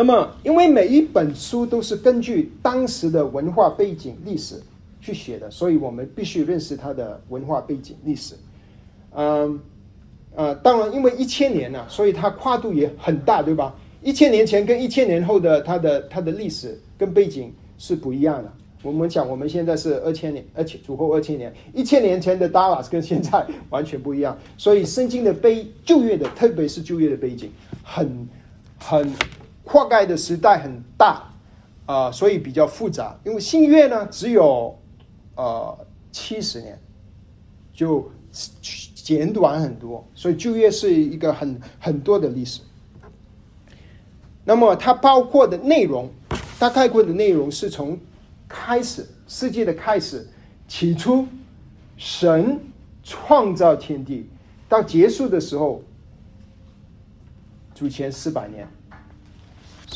[0.00, 4.54] 那么，因为每一本书都是根据当时的文化背景、历史
[4.98, 8.34] 去写的，所以我们必须认识它的文化背景、历史。
[9.14, 9.60] 嗯，
[10.34, 13.74] 呃，当然，因为一千年呢、所以它跨度也很大，对吧？
[14.02, 18.50] 一千年前跟一千年后的它的它的历史跟背景是不一样的。
[18.82, 24.34] 我们讲，我们现在是二千年，而且主后二千年，一千年前的 Dallas 跟现在完全不一样。
[24.56, 27.50] 所以圣经的背旧约的，特别是旧约的背景，
[27.82, 28.26] 很
[28.78, 29.12] 很
[29.70, 31.22] 跨盖的时代很大
[31.86, 33.16] 啊、所以比较复杂。
[33.24, 34.76] 因为新约呢只有
[35.36, 36.76] 呃七十年，
[37.72, 38.10] 就
[38.94, 42.62] 简短很多，所以旧约是一个很很多的历史。
[44.44, 46.10] 那么它包括的内容，
[46.58, 47.96] 它概括的内容是从
[48.48, 50.28] 开始，世界的开始，
[50.66, 51.28] 起初
[51.96, 52.58] 神
[53.04, 54.28] 创造天地，
[54.68, 55.82] 到结束的时候，
[57.72, 58.68] 主前四百年，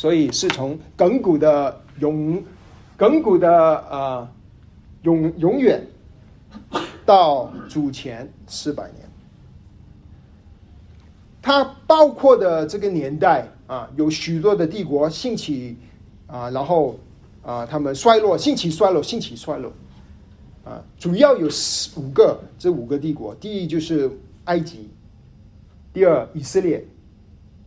[0.05, 2.43] 所以是从亘古的永，
[2.95, 3.49] 亘古的
[3.89, 4.29] 呃
[5.01, 5.83] 永永远
[7.03, 9.09] 到主前四百年。
[11.41, 15.75] 它包括的这个年代啊，有许多的帝国兴起
[16.27, 16.99] 啊，然后
[17.41, 19.73] 啊，他们衰落，兴起衰落，兴起衰落
[20.63, 24.11] 啊，主要有四五个，这五个帝国，第一就是
[24.43, 24.87] 埃及，
[25.91, 26.85] 第二以色列，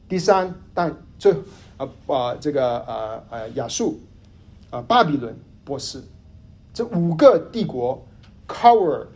[0.09, 1.35] 第三但最
[1.79, 3.99] 啊啊这个啊啊亚述
[4.69, 6.05] 啊巴比伦波斯，
[6.75, 8.07] 这五个帝国
[8.47, 9.07] cover。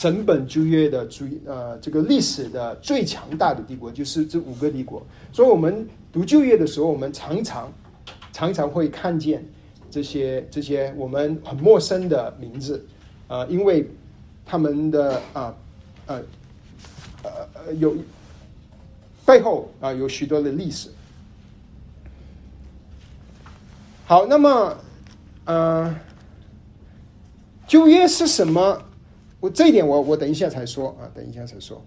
[0.00, 7.70] 整本旧约的主呃这个历史的最强大的帝国就是这五个帝国，所以我们读旧约的时候，我们常常
[8.32, 9.44] 常常会看见
[9.90, 12.82] 这些这些我们很陌生的名字，
[13.28, 13.90] 呃，因为
[14.46, 15.54] 他们的啊
[16.06, 16.22] 呃
[17.22, 17.94] 呃有
[19.26, 20.88] 背后啊有许多的历史。
[24.10, 24.76] 好，那么
[25.44, 25.94] 呃
[27.68, 28.82] 旧约是什么？
[29.38, 31.80] 我这一点，我我等一下才说啊，等一下才说。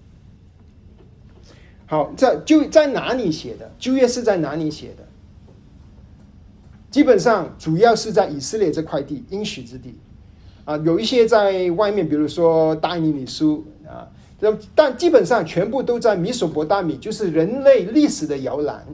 [1.86, 3.70] 好，在就在哪里写的？
[3.78, 5.06] 旧约是在哪里写的？
[6.90, 9.94] 基本上主要是在以色列这块地，应许之地
[10.64, 14.08] 啊，有一些在外面，比如说大尼里书啊，
[14.74, 18.88] 但基本上全部都在米索博大米，就是人类历史的摇篮。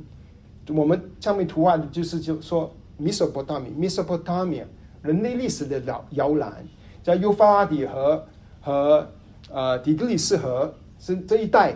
[0.70, 4.66] 我们上面图画的就是就说米索博大米 （Mesopotamia），
[5.02, 6.64] 人类历史的摇摇篮，
[7.02, 8.24] 在幼发拉底河。
[8.62, 9.10] 和
[9.50, 11.74] 呃，底格里斯河是这一代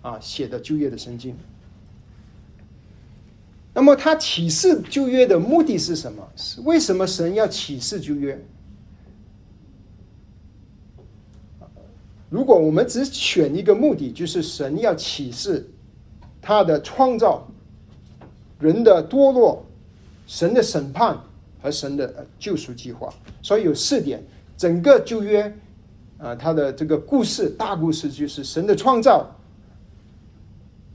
[0.00, 1.36] 啊写的旧约的圣经。
[3.74, 6.26] 那么他启示旧约的目的是什么？
[6.34, 8.42] 是为什么神要启示旧约？
[12.30, 15.68] 如果我们只选一个目的，就是神要启示
[16.40, 17.46] 他的创造、
[18.58, 19.62] 人的堕落、
[20.26, 21.18] 神的审判
[21.62, 23.12] 和神的救赎计划。
[23.42, 24.22] 所以有四点，
[24.56, 25.54] 整个旧约。
[26.16, 29.28] 啊，它的这个故事大故事就是神的创造，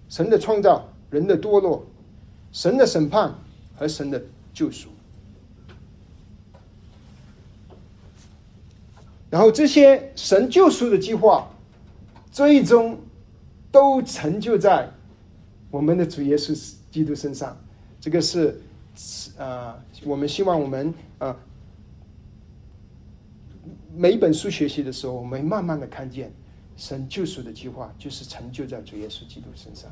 [0.07, 1.85] 神的创造，人的堕落，
[2.51, 3.35] 神的审判
[3.75, 4.19] 和神的
[4.53, 4.87] 救赎。
[9.29, 11.51] 然后这些神救赎的计划，
[12.31, 12.97] 最终
[13.71, 14.89] 都成就在
[15.69, 17.55] 我们的主耶稣基督身上。
[17.99, 18.59] 这个是
[19.37, 21.35] 啊，我们希望我们啊。
[23.95, 26.31] 每一本书学习的时候，我们慢慢的看见
[26.77, 29.91] 神救赎的计划就是成就在主耶稣基督身上，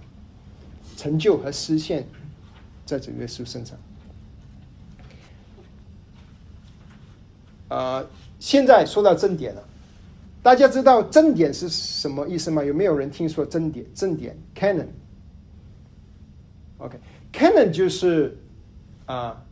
[0.96, 2.08] 成就和实现
[2.86, 3.78] 在主耶稣身上。
[7.70, 8.06] 啊，
[8.40, 9.68] 现在说到正点了，
[10.42, 12.64] 大家知道正点是什么意思吗？
[12.64, 13.86] 有没有人听说正点？
[13.94, 14.38] 正点
[16.78, 18.38] canon，OK，canon 就是
[19.08, 19.44] 啊，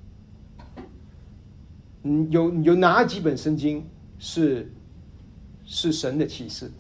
[2.04, 3.84] 嗯，有有哪几本圣经？
[4.18, 4.72] 是
[5.66, 6.72] 是神的启示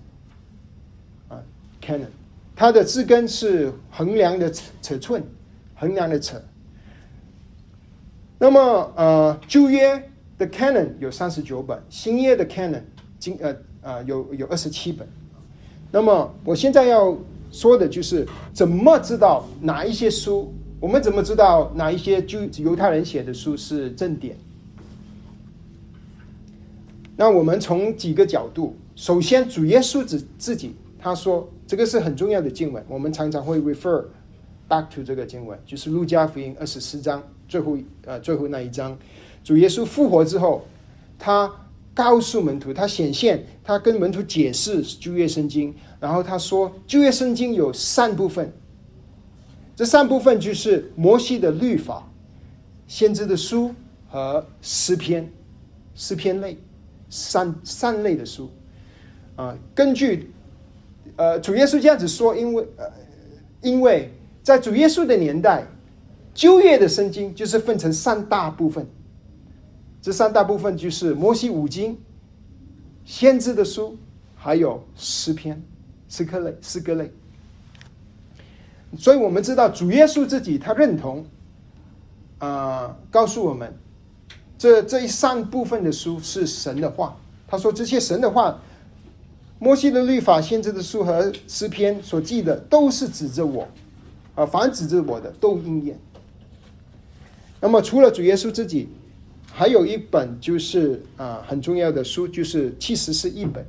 [1.27, 1.43] 啊
[1.81, 2.07] ，canon，
[2.55, 5.21] 它的字根是衡量的尺尺寸，
[5.75, 6.41] 衡量的尺。
[8.39, 8.59] 那么
[8.95, 12.81] 呃，旧约的 canon 有三十九本，新约的 canon
[13.19, 15.05] 今呃啊有有二十七本。
[15.91, 17.15] 那么我现在要
[17.51, 24.37] 说的就是怎么知道哪一些书，我们怎么知道哪一些就犹太人写的书是正典？
[27.17, 34.03] 那我们从几个角度，首先主耶稣自自己他说，这个是很重要的经文，我们常常会 refer
[34.67, 38.97] back to 这个经文，就是路加福音二十四章最后呃最后那一章，
[39.43, 40.65] 主耶稣复活之后，
[41.17, 41.49] 他
[41.93, 48.51] 告诉门徒，他显现，他跟门徒解释旧约圣经，然后他说旧约圣经有三部分，
[49.75, 52.09] 这三部分就是摩西的律法、
[52.87, 53.73] 先知的书
[54.09, 55.31] 和诗篇，
[55.93, 56.57] 诗篇类。
[57.07, 58.49] 三三类的书，
[59.35, 60.31] 啊，根据
[61.15, 62.91] 呃主耶稣这样子说，因为呃，
[63.61, 65.65] 因为在主耶稣的年代，
[66.33, 68.85] 旧约的圣经就是分成三大部分，
[70.01, 71.97] 这三大部分就是摩西五经、
[73.05, 73.95] 先知的书，
[74.35, 75.61] 还有诗篇、
[76.09, 77.11] 诗歌类、诗歌类。
[78.97, 81.25] 所以我们知道主耶稣自己他认同，
[82.39, 83.73] 啊，告诉我们。
[84.57, 88.57] 这这一三部分的书是神的话，他说这些神的话，
[89.59, 93.67] 摩西的律法、先知的书和诗篇所记的都是指着我，
[94.33, 95.99] 啊，凡指着我的都应验。
[97.59, 98.87] 那么除了主耶稣自己，
[99.51, 103.63] 还有一本就是啊很重要的书，就是其实是一本。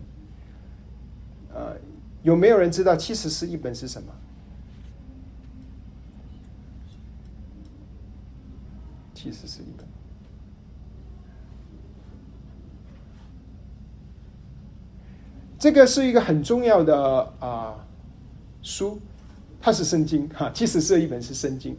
[1.53, 1.77] 呃，
[2.23, 4.09] 有没有人知道其实是一本是什么？
[9.27, 9.85] 其实是一本。
[15.59, 17.75] 这个是一个很重要的啊
[18.63, 19.01] 书，
[19.61, 21.77] 它是圣经哈，其实是一本是圣经。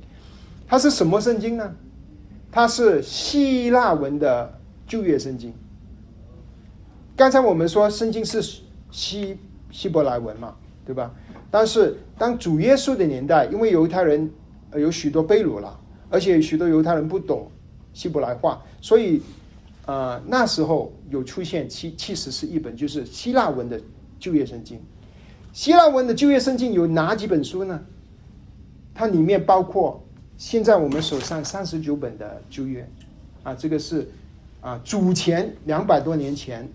[0.68, 1.74] 它是什么圣经呢？
[2.52, 5.54] 它是希腊文的旧约圣经。
[7.16, 8.42] 刚才我们说圣经是
[8.92, 9.40] 希
[9.72, 10.54] 希伯来文嘛，
[10.86, 11.16] 对吧？
[11.50, 14.30] 但是当主耶稣的年代，因为犹太人
[14.74, 15.80] 有许多被掳了，
[16.10, 17.50] 而且许多犹太人不懂
[17.94, 19.22] 希伯来话，所以。
[19.88, 23.82] 呃，那时候有出现，其其实是一本就是希腊文的
[24.20, 24.78] 旧约圣经。
[25.54, 27.82] 希腊文的旧约圣经有哪几本书呢？
[28.94, 30.04] 它里面包括
[30.38, 32.86] 现在我们手上三十九本的旧约，
[33.44, 34.06] 啊，这个是
[34.60, 36.70] 啊主前两百多年前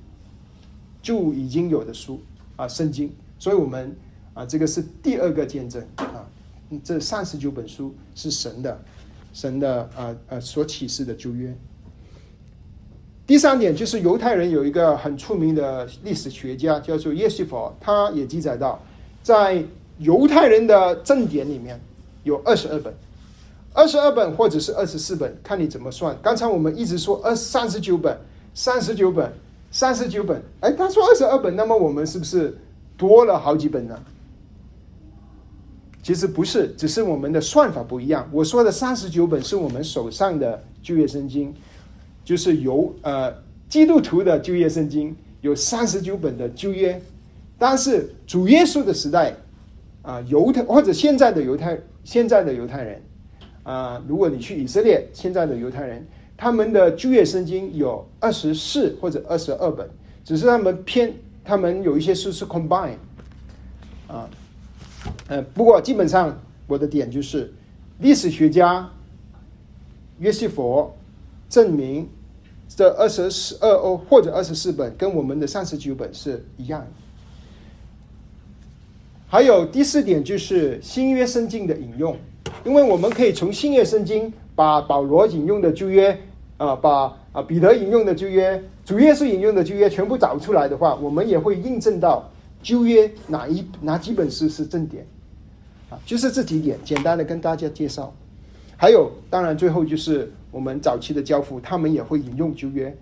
[1.03, 2.19] 就已经有的书
[2.57, 3.95] 啊圣经，所以我们
[4.33, 6.27] 啊这个是第二个见证啊，
[6.83, 8.83] 这三十九本书是神的
[9.33, 11.55] 神的啊呃所启示的旧约。
[13.27, 18.83] 第三点就是犹太人有一个很出名的历史学家，叫做耶西佛，他也记载到，
[19.23, 19.65] 在
[19.99, 21.81] 犹太人的正典里面
[22.25, 22.93] 有二十二本，
[23.73, 26.19] 二十二本或者是二十四本，看你怎么算。
[26.21, 28.19] 刚才我们一直说二三十九本，
[28.53, 29.33] 三十九本，
[29.71, 32.59] 三十九本，哎，他说二十二本，那么我们是不是
[32.99, 34.03] 多了好几本呢？
[36.03, 38.29] 其实不是，只是我们的算法不一样。
[38.33, 41.55] 我说的三十九本是我们手上的旧约圣经。
[42.25, 43.35] 就是由呃
[43.69, 47.03] 基督徒的旧约圣经有三十九本的旧约，
[47.59, 49.35] 但是主耶稣的时代
[50.03, 53.03] 啊犹太或者现在的犹太现在的犹太人
[53.65, 59.91] 啊，如果你去以色列，现在的犹太人他们的旧约圣经有二十四或者二十二本，
[60.25, 62.95] 只是他们偏他们有一些书是 combine
[64.07, 64.31] 啊，
[65.55, 67.53] 不过基本上我的点就是
[68.01, 68.91] 历史学家
[70.19, 70.93] 约西佛。
[71.49, 72.09] 证明
[72.67, 76.87] 这二十四二欧或者二十四本跟我们的三十九本是一样的。
[79.29, 82.17] 还有第四点就是新约圣经的引用，
[82.65, 86.19] 因为我们可以从新约圣经把保罗引用的旧约
[86.57, 92.31] 啊，把啊彼得引用的旧约，主耶稣引用的旧约全部找出来的话，我们也会印证到
[92.63, 95.07] 旧约哪一哪几本书是正典
[96.05, 98.13] 就是这几点简单的跟大家介绍。
[98.77, 100.33] 还有，当然最后就是。
[100.53, 102.95] 我们早期的教父，他们也会引用旧约，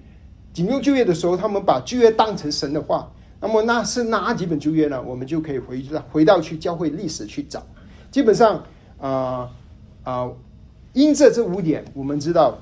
[0.55, 3.11] 引用旧约的时候，他们把旧约当成神的话。
[3.41, 5.03] 那么那是哪几本旧约呢？
[5.03, 7.61] 我们就可以回回到去教会历史去找。
[8.09, 8.65] 基本上，
[9.01, 9.51] 啊
[10.05, 10.31] 啊，
[10.93, 12.57] 因着这五点，我们知道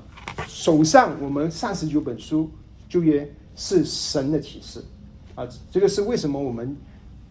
[0.46, 2.50] 手上我们三十九本书
[2.88, 4.82] 旧约是神的启示
[5.34, 5.46] 啊。
[5.70, 6.74] 这个是为什么我们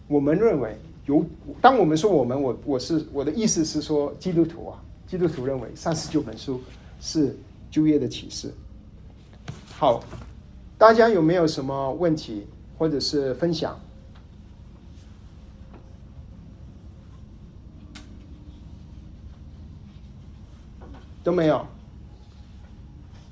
[0.06, 0.78] 我们认为
[1.08, 1.26] 有？
[1.60, 4.78] 当我们说我们，我我是我的意思是说基督徒啊，
[5.08, 6.60] 基督徒认为三十九本书
[7.00, 7.36] 是。
[7.70, 8.50] 就业的启示。
[9.76, 10.02] 好，
[10.78, 12.46] 大家有没有什么问题
[12.78, 13.78] 或者是分享？
[21.22, 21.66] 都没有。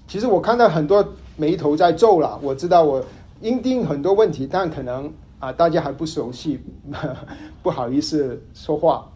[0.07, 3.03] 其实我看到很多眉头在皱了，我知道我
[3.41, 6.61] 应定很多问题，但可能啊大家还不熟悉，
[7.63, 9.11] 不好意思说话。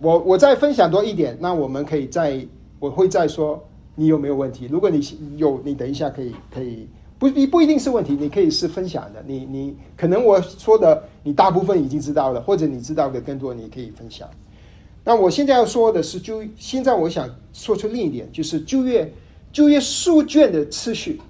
[0.00, 2.46] 我我再分享多一点，那我们可以再
[2.78, 3.62] 我会再说。
[4.00, 4.68] 你有没有问题？
[4.70, 5.00] 如果你
[5.36, 9.20] 有，你等一下可以可以不不不一定是问题，你可以是分享的。
[9.26, 14.28] 你你可能我说的你大部分已经知道了，或者你知道的更多，你可以分享。
[15.02, 19.12] 那我现在要说的是，就现在我想说出另一点，就是就业
[19.50, 21.20] 就业书卷的次序。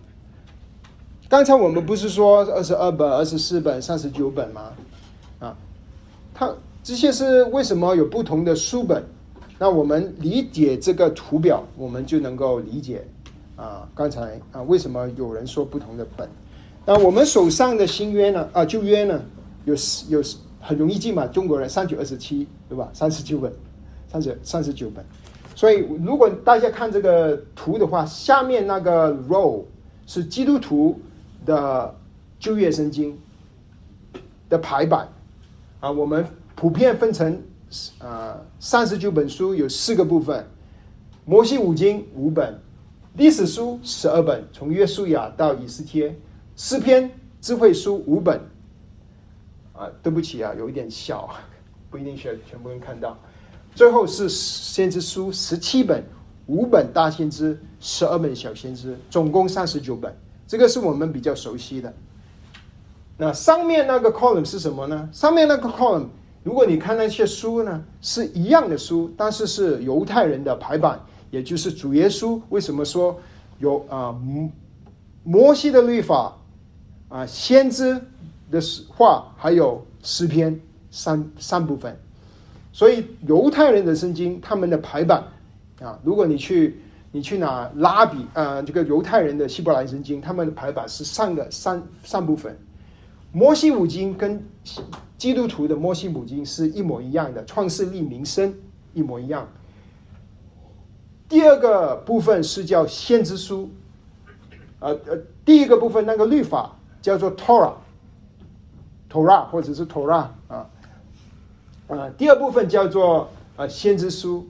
[1.29, 4.73] 刚才我们不是说二十二本、二十四本、三十九本吗？
[5.39, 5.55] 啊，
[6.33, 6.51] 它
[6.83, 9.05] 这些是为什么有不同的书本？
[9.59, 13.07] 那我们理解这个图表，我们就能够理解
[13.57, 16.27] 啊，刚才啊为什么有人说不同的本？
[16.87, 18.49] 那我们手上的新约呢？
[18.55, 19.23] 啊旧约呢？
[19.67, 19.75] 有
[20.09, 20.23] 有
[20.59, 21.27] 很容易记嘛？
[21.27, 22.89] 中国人三九二十七，对吧？
[22.95, 23.53] 三十九本，
[24.11, 25.05] 三十三十九本。
[25.55, 29.63] 所以如果大家看这个图的话，下面那个 row
[30.07, 30.99] 是基督徒
[31.49, 31.95] 的
[32.39, 33.19] 旧约圣经
[34.51, 35.09] 的排版
[35.81, 36.25] 啊，我们
[36.55, 37.43] 普遍分成。
[37.99, 40.43] 啊，三十九本书有四个部分：
[41.27, 42.59] 摩西五经五本，
[43.15, 46.15] 历史书十二本，从约书亚到以斯帖；
[46.57, 47.11] 诗篇、
[47.43, 48.41] 智慧书五本。
[49.75, 51.29] 啊，对不起啊，有一点小，
[51.91, 53.19] 不一定全全部人看到。
[53.75, 56.03] 最后是先知书十七本，
[56.47, 60.17] 五本大先知，十二本小先知，总共三十九本。
[60.49, 61.95] 这个是我们比较熟悉的。
[63.19, 65.09] 那上面那个 column 是什么呢？
[65.13, 66.07] 上面那个 column，
[66.43, 70.99] 如果你看那些书呢，是一样的书，但是是犹太人的排版，
[71.31, 73.21] 也就是主耶稣为什么说
[73.59, 74.51] 有啊摩
[75.25, 76.37] 摩西的律法
[77.09, 78.01] 啊先知
[78.51, 80.59] 的话，还有诗篇
[80.91, 81.95] 三三部分。
[82.73, 85.25] 所以犹太人的圣经，他们的排版
[85.83, 86.81] 啊，如果你去
[87.19, 92.57] 你去拿拉比啊这个犹太人的希伯来圣经，他们的排版是三个三三部分。
[93.33, 94.41] 摩西五经跟
[95.17, 98.55] 基督徒的摩西五经是一模一样的，创世立民生
[98.95, 99.49] 一模一样。
[101.29, 103.69] 第二个部分是叫先知书，
[104.79, 110.71] 呃呃，第一个部分那个律法叫做 Torah，Torah 或者是 Torah 啊。
[111.89, 114.47] 啊，第二部分叫做啊先知书，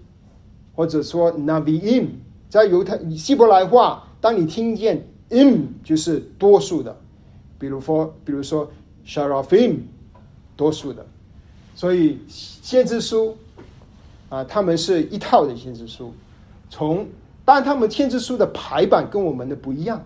[0.75, 2.09] 或者说 Naviim，
[2.49, 6.97] 在犹太希伯来话，当你听见 im 就是多数的，
[7.59, 8.71] 比如说比如说
[9.07, 9.79] Sharafim
[10.57, 11.07] 多数的，
[11.75, 13.37] 所以先知书
[14.29, 16.13] 啊，他们是一套的先知书，
[16.71, 17.07] 从
[17.45, 20.05] 当他们先知书的排版跟我们的不一样，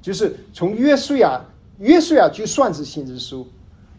[0.00, 1.40] 就是从约书亚
[1.78, 3.46] 约书亚就算是先知书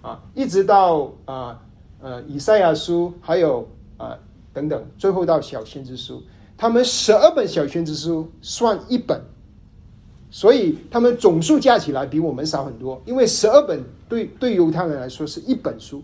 [0.01, 1.59] 啊，一直到啊。
[2.05, 3.65] 呃，以赛亚书还有
[3.95, 4.19] 啊
[4.51, 6.21] 等等，最后到小先知书，
[6.57, 9.21] 他们十二本小圈子书算一本，
[10.29, 16.03] 所以他们总数加起来比我们少很多，因为十二本对对犹太人来说是一本书，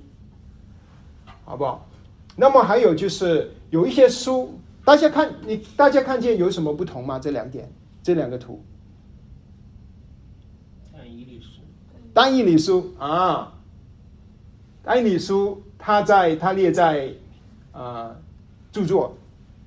[1.45, 1.87] 好不好？
[2.35, 7.19] 那么还有就是有一些书，大家看你大家看见有什么不同吗？
[7.19, 7.71] 这两点，
[8.01, 8.61] 这两个图，
[10.91, 11.61] 单一理书，
[12.13, 13.53] 单一理书啊，
[14.83, 15.61] 单一理书。
[15.81, 17.09] 它在它列在
[17.71, 18.13] 啊
[18.69, 19.15] 著作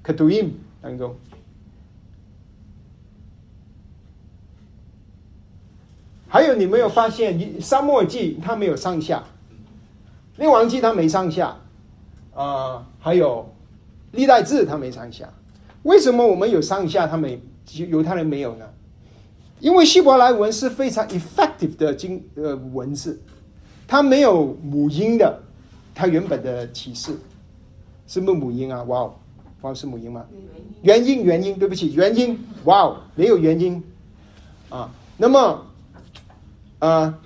[0.06, 0.50] u i m
[0.82, 1.14] 当中，
[6.28, 9.22] 还有你没有发现，《沙漠记》它没有上下，
[10.40, 11.56] 《列王记》它没上下，
[12.34, 13.48] 啊，还有
[14.16, 15.32] 《历代志》它没上下，
[15.84, 17.40] 为什么我们有上下，他们
[17.88, 18.68] 犹太人没有呢？
[19.60, 23.22] 因为希伯来文是非常 effective 的经呃文字，
[23.86, 25.40] 它没有母音的。
[25.94, 27.16] 它原本的启示
[28.08, 28.82] 是不母音啊？
[28.84, 29.14] 哇哦，
[29.62, 30.24] 哇是母音吗？
[30.82, 32.38] 原因，原因，对不起，原因。
[32.64, 33.82] 哇哦，没有原因
[34.68, 34.92] 啊。
[35.16, 35.66] 那么，
[36.80, 37.18] 啊，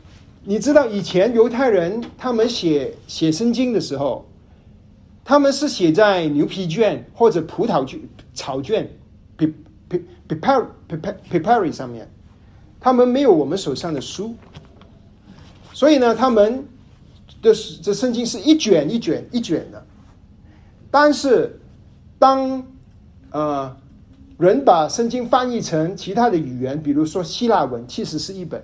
[0.44, 4.26] 你知道以前犹太人他们写写圣经的时候，
[5.24, 7.98] 他们是写在牛皮卷或者葡萄卷
[8.34, 8.88] 草卷
[9.36, 9.46] ，p
[9.88, 12.08] p paper paper paper 上面，
[12.78, 14.34] 他们没有我们手上的书，
[15.72, 16.64] 所以呢，他们。
[17.42, 19.86] 的这圣经是一卷一卷一卷的，
[20.90, 21.60] 但是
[22.18, 22.64] 当
[23.30, 23.76] 呃
[24.38, 28.62] 人把圣经翻译成其他的语言，比如说希腊文，其实是一本，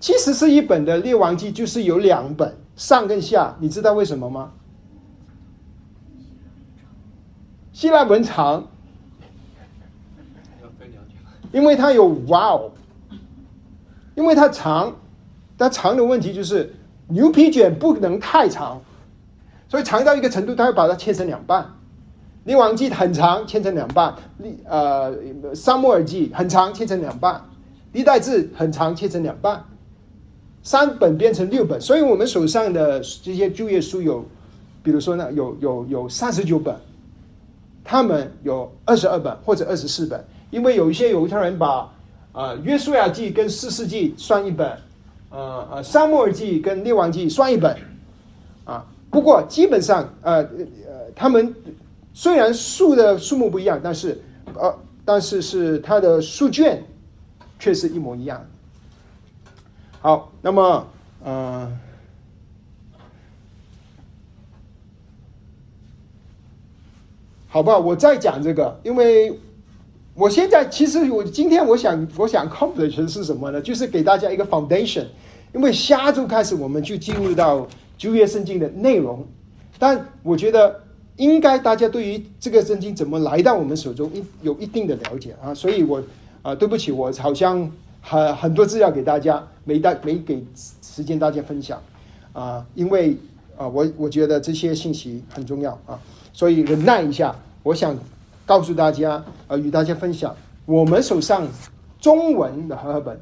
[0.00, 4.52] 其实是一本的列王记就是有两本上跟下，你知道为什么吗？
[7.72, 8.68] 希腊文长，
[11.52, 12.72] 因为它有哇哦，
[14.14, 14.96] 因为它长，
[15.58, 16.74] 它长的问题就是。
[17.08, 18.82] 牛皮卷不能太长，
[19.68, 21.64] 所以长到一个程度，它会把它切成两半。
[22.46, 24.14] 列王记很长，切成两半；
[24.64, 25.12] 呃
[25.52, 27.38] 沙漠耳记很长，切成两半；
[27.92, 29.62] 历代志很长，切成两半。
[30.62, 34.24] 三本变成六本，所以我们手上的这些就业书有，
[34.82, 36.74] 比如说呢，有有有三十九本，
[37.84, 41.92] 他们有二十二本或者二十四本，因为有一些犹太人把
[42.32, 44.70] 啊约书亚记跟四世纪算一本。
[45.28, 47.76] 呃呃，沙漠耳记跟列王记算一本，
[48.64, 51.52] 啊，不过基本上呃呃，他们
[52.16, 54.18] 虽然数的数目不一样，但是
[54.54, 56.82] 呃，但是是它的数卷
[57.58, 58.42] 却是一模一样。
[60.00, 60.86] 好，那么
[61.22, 61.70] 呃，
[67.48, 69.38] 好吧，我再讲这个，因为。
[70.14, 73.60] 我现在其实我今天我想我想 accomplish 的是什么呢？
[73.60, 75.04] 就是给大家一个 foundation，
[75.52, 79.26] 因为下周开始我们就进入到旧约圣经的内容，
[79.78, 80.80] 但我觉得
[81.16, 86.02] 应该大家对于这个圣经怎么来到我们手中一有一定的了解啊，所以我
[86.42, 90.44] 啊对不起，我好像很很多资料给大家没带没给
[90.82, 91.80] 时间大家分享
[92.32, 93.16] 啊，因为
[93.56, 95.98] 啊我我觉得这些信息很重要啊，
[96.32, 97.96] 所以忍耐一下，我想。
[98.46, 100.32] 告诉大家，呃，与大家分享
[100.66, 101.48] 我们手上
[101.98, 103.18] 中文的和合本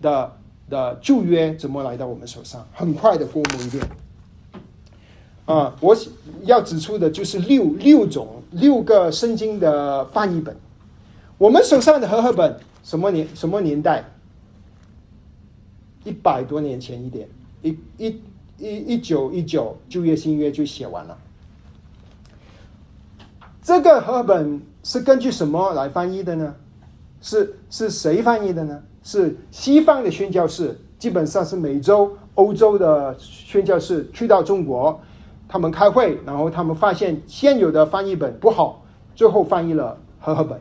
[0.00, 0.32] 的
[0.70, 3.86] 的旧约怎么来到我们手上，很快的过目一遍。
[5.46, 5.96] 啊，我
[6.44, 10.56] 要指出的就是六六种六个圣经的翻译本。
[11.38, 14.04] 我们手上的和合本什么年什么年代？
[16.04, 17.28] 一百多年前一点，
[17.62, 18.20] 一一
[18.58, 21.18] 一一九一九旧约新约就写完了。
[23.62, 26.54] 这个和合本是根据什么来翻译的呢？
[27.20, 28.82] 是是谁翻译的呢？
[29.02, 34.98] 是西方的宣教士，基本上是美洲、欧洲的宣教士去到中国，
[35.52, 38.84] 他们开会，然后他们发现现有的翻译本不好，
[39.16, 40.60] 最后翻译了和合本。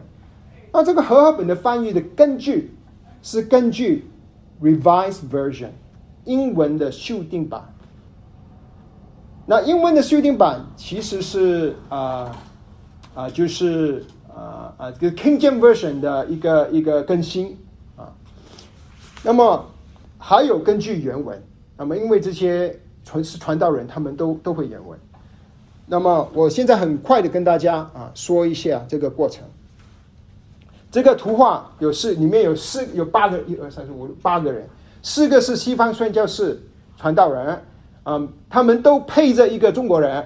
[0.74, 2.74] 那这个和合本的翻译的根据
[3.22, 4.10] 是根据
[4.60, 5.70] Revised Version
[6.26, 7.72] 英文的修订版。
[9.46, 12.36] 那英文的修订版其实是啊
[13.14, 17.56] 啊，就是啊啊，这个 King James Version 的一个一个更新
[17.96, 18.12] 啊。
[19.24, 19.66] 那么
[20.18, 21.40] 还有根据原文，
[21.78, 22.80] 那么因为这些
[23.10, 24.97] 传是传道人，他们都都会原文。
[25.88, 29.43] 那么我现在很快的跟大家啊说一下这个过程。
[30.91, 34.68] 这个图画有四，里面有四有八个，一二三四五八个人，
[35.01, 36.62] 四个是西方宣教士
[36.97, 37.60] 传道人，
[38.03, 40.24] 嗯，他们都配着一个中国人，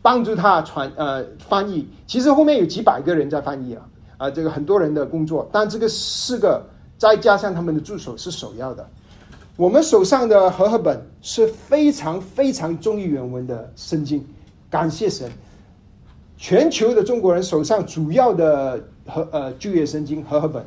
[0.00, 1.88] 帮助他传呃翻译。
[2.06, 3.82] 其实后面有几百个人在翻译啊，
[4.18, 6.64] 啊，这个很多人的工作，但这个四个
[6.96, 8.88] 再加上他们的助手是首要的。
[9.58, 14.24] 我们手上的和合本是非常非常忠于原文的圣经，
[14.70, 15.28] 感谢神。
[16.36, 20.64] 全球的中国人手上主要的和呃旧约圣经和合本，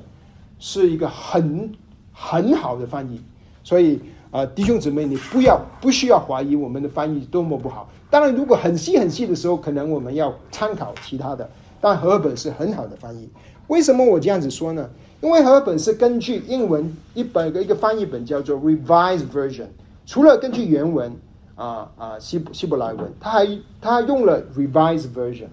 [0.60, 1.72] 是一个很
[2.12, 3.22] 很好的翻译，
[3.64, 3.98] 所以
[4.30, 7.90] 啊弟兄姊妹，你不要不需要怀疑我们的翻译多么不好。
[8.10, 13.30] 当然，如果很细很细的时候，可能我们要参考其他的，但和合本是很好的翻译。
[13.68, 14.90] 为什么我这样子说呢？
[15.22, 19.68] 因为和本是根据英文一本一个翻译本叫做 Revised Version，
[20.06, 21.16] 除了根据原文
[21.56, 23.48] 啊啊希希伯来文，他还
[23.80, 25.48] 他用了 Revised Version。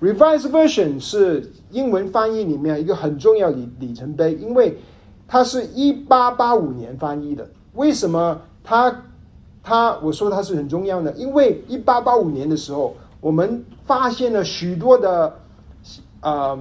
[0.00, 4.76] Revised Version 是英文翻译里面一个很重要里里程碑，因为
[5.26, 7.48] 它是一八八五年翻译的。
[7.72, 9.04] 为什么它
[9.62, 11.12] 它我说它是很重要呢？
[11.16, 15.34] 因为一八八五年的时候，我们发现了许多的
[16.20, 16.58] 啊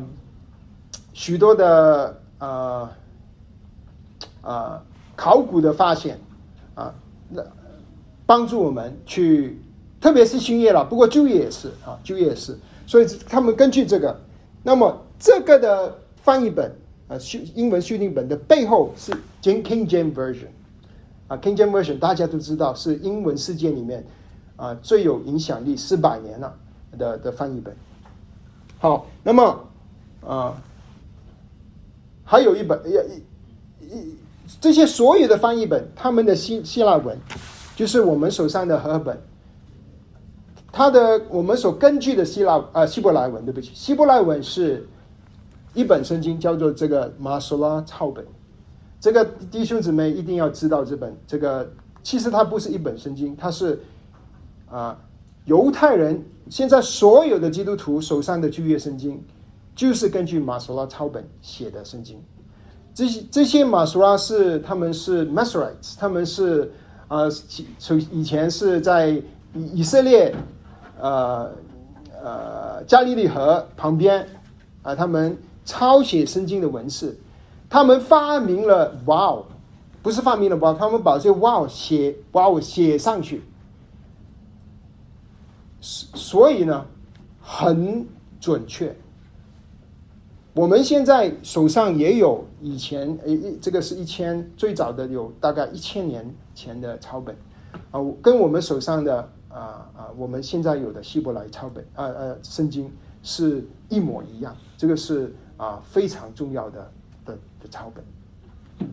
[1.11, 2.91] 许多的啊
[4.41, 4.83] 啊
[5.15, 6.19] 考古的发现
[6.73, 6.93] 啊，
[7.29, 7.43] 那
[8.25, 9.59] 帮助我们去，
[10.01, 12.57] 特别是新业了，不过旧业也是啊，旧业也是。
[12.87, 14.19] 所以他们根据这个，
[14.61, 16.71] 那么这个的翻译本
[17.07, 19.11] 啊修英文修订本的背后是
[19.41, 20.49] King James Version，
[21.27, 24.05] 啊 King James Version 大家都知道是英文世界里面
[24.55, 26.53] 啊最有影响力四百年了
[26.97, 27.75] 的的翻译本。
[28.77, 29.67] 好，那么
[30.27, 30.61] 啊
[32.25, 33.05] 还有一本也
[33.79, 34.15] 一一
[34.59, 37.17] 这些所有的翻译本，他们的希希腊文
[37.75, 39.21] 就是我们手上的和合本。
[40.71, 44.85] 它的我们所根据的希腊呃希伯来文，对不起，希伯来文是
[45.73, 48.25] 一本圣经，叫做这个马索拉抄本。
[48.99, 51.71] 这个弟兄姊妹一定要知道这本这个，
[52.03, 53.79] 其实它不是一本圣经，它是
[54.69, 54.99] 啊
[55.45, 59.23] 犹太人现在所有的基督徒手上的旧约圣经，
[59.75, 62.19] 就是根据马索拉抄本写的圣经。
[62.93, 66.71] 这些这些马索拉是他们是 Masoretes，他们是
[67.07, 67.29] 啊
[67.77, 69.23] 从以前是在以
[69.73, 70.33] 以色列。
[70.97, 71.51] 呃
[72.23, 74.25] 呃，加利利河旁边
[74.81, 77.19] 啊，他们抄写圣经的文字，
[77.69, 79.43] 他们发明了 wow，
[80.01, 83.43] 不是发明了 wow，他们把这 wow 写 wow 写上去，
[85.81, 86.85] 所所以呢
[87.41, 88.07] 很
[88.39, 88.95] 准确。
[90.55, 97.35] 我们现在手上也有以前诶，这个是一千最早的有大概一千年前的抄本
[97.91, 99.29] 啊，跟我们手上的。
[99.55, 100.11] 啊啊！
[100.17, 102.91] 我们现在有的希伯来抄本，啊啊，圣经
[103.23, 104.53] 是一模一样。
[104.75, 106.91] 这个是啊非常重要的
[107.25, 108.89] 的的抄本。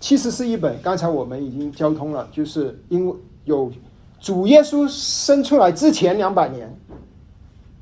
[0.00, 3.70] 其实是一本，刚才我们已经交通了，就是因为有
[4.18, 6.68] 主耶稣生出来之前两百年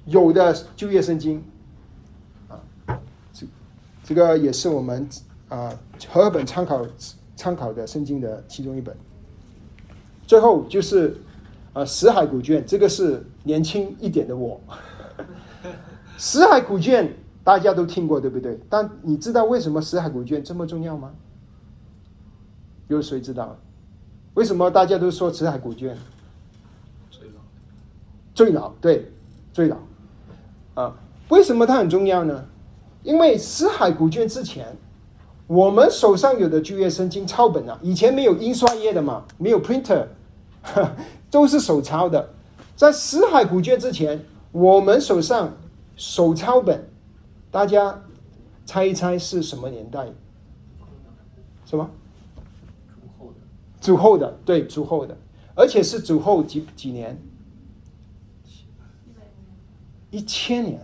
[0.09, 1.43] 有的旧约圣经
[2.49, 2.61] 啊，
[3.33, 3.47] 这
[4.05, 5.09] 这个也是我们
[5.49, 5.73] 啊
[6.09, 6.87] 和本参考
[7.37, 8.97] 参考的圣经的其中一本。
[10.27, 11.17] 最后就是，
[11.73, 14.61] 啊，死海古卷，这个是年轻一点的我。
[16.19, 18.59] 死海古卷大家都听过，对不对？
[18.69, 21.15] 但你知道为什么死海古卷这么重要吗？
[22.89, 23.57] 有谁知道？
[24.35, 25.97] 为什么大家都说死海古卷？
[27.11, 27.41] 最老，
[28.35, 29.11] 最老，对，
[29.53, 29.77] 最老。
[30.79, 30.95] 啊，
[31.29, 32.45] 为什么它很重要呢？
[33.03, 34.77] 因为死海古卷之前。
[35.49, 40.05] 我们手上有的旧约圣经抄本啊，以前没有印刷业的嘛，没有 printer，
[41.31, 42.29] 都是手抄的。
[42.77, 44.23] 在死海古卷之前，
[44.53, 45.57] 我们手上
[45.97, 46.87] 手抄本，
[47.51, 48.03] 大家
[48.67, 50.07] 猜一猜是什么年代？
[51.65, 51.89] 什么？
[53.81, 55.17] 主后的，对，主后的，
[55.55, 57.19] 而且是主后几几年？
[60.11, 60.81] 一千年。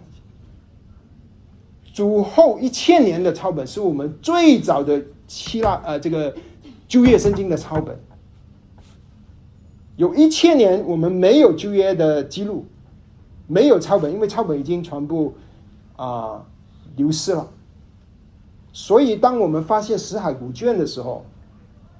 [1.92, 6.34] 主后一千年的抄本是我们最早的希腊呃这个
[6.88, 7.96] 旧约圣经的抄本。
[9.96, 12.66] 有一千年我们没有旧约的记录，
[13.46, 15.34] 没有抄本，因为抄本已经全部
[15.94, 16.44] 啊
[16.96, 17.48] 流失了。
[18.72, 21.24] 所以当我们发现死海古卷的时候，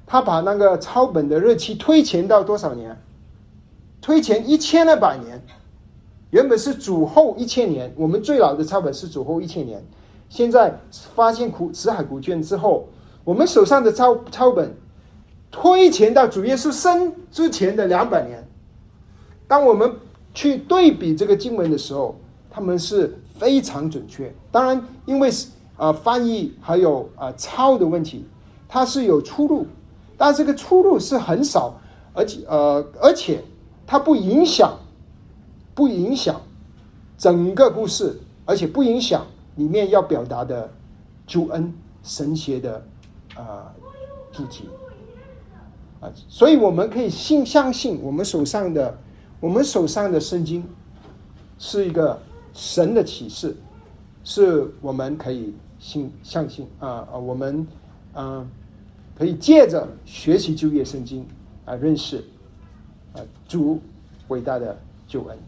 [0.06, 3.00] 他把那个抄本的日期推前到多少年？
[4.00, 5.40] 推前一千二百年。
[6.34, 9.80] 原本是主后一千年，我们最老的抄本是主后一千年。
[10.28, 10.80] 现在
[11.14, 12.88] 发现古辞海古卷之后，
[13.22, 14.74] 我们手上的抄抄本
[15.52, 18.44] 推前到主耶稣生之前的两百年。
[19.46, 19.92] 当我们
[20.34, 22.16] 去对比这个经文的时候，
[22.50, 24.34] 他们是非常准确。
[24.50, 28.26] 当然，因为是啊翻译还有啊抄的问题，
[28.66, 29.64] 它是有出入，
[30.16, 31.80] 但这个出入是很少，
[32.12, 33.40] 而且呃而且
[33.86, 34.76] 它不影响。
[35.74, 36.40] 不影响
[37.18, 40.70] 整个故事，而且不影响里面要表达的
[41.26, 41.72] 救恩
[42.02, 42.84] 神学的
[43.34, 43.72] 啊
[44.32, 44.68] 主题
[46.00, 48.96] 啊，所以我们可以信相信我们手上的
[49.40, 50.64] 我们手上的圣经
[51.58, 52.20] 是一个
[52.52, 53.56] 神的启示，
[54.22, 57.66] 是我们可以信相信啊啊，我们
[58.12, 58.46] 啊
[59.16, 61.26] 可以借着学习旧约圣经
[61.64, 62.24] 啊认识
[63.12, 63.80] 啊主
[64.28, 65.38] 伟大的救恩。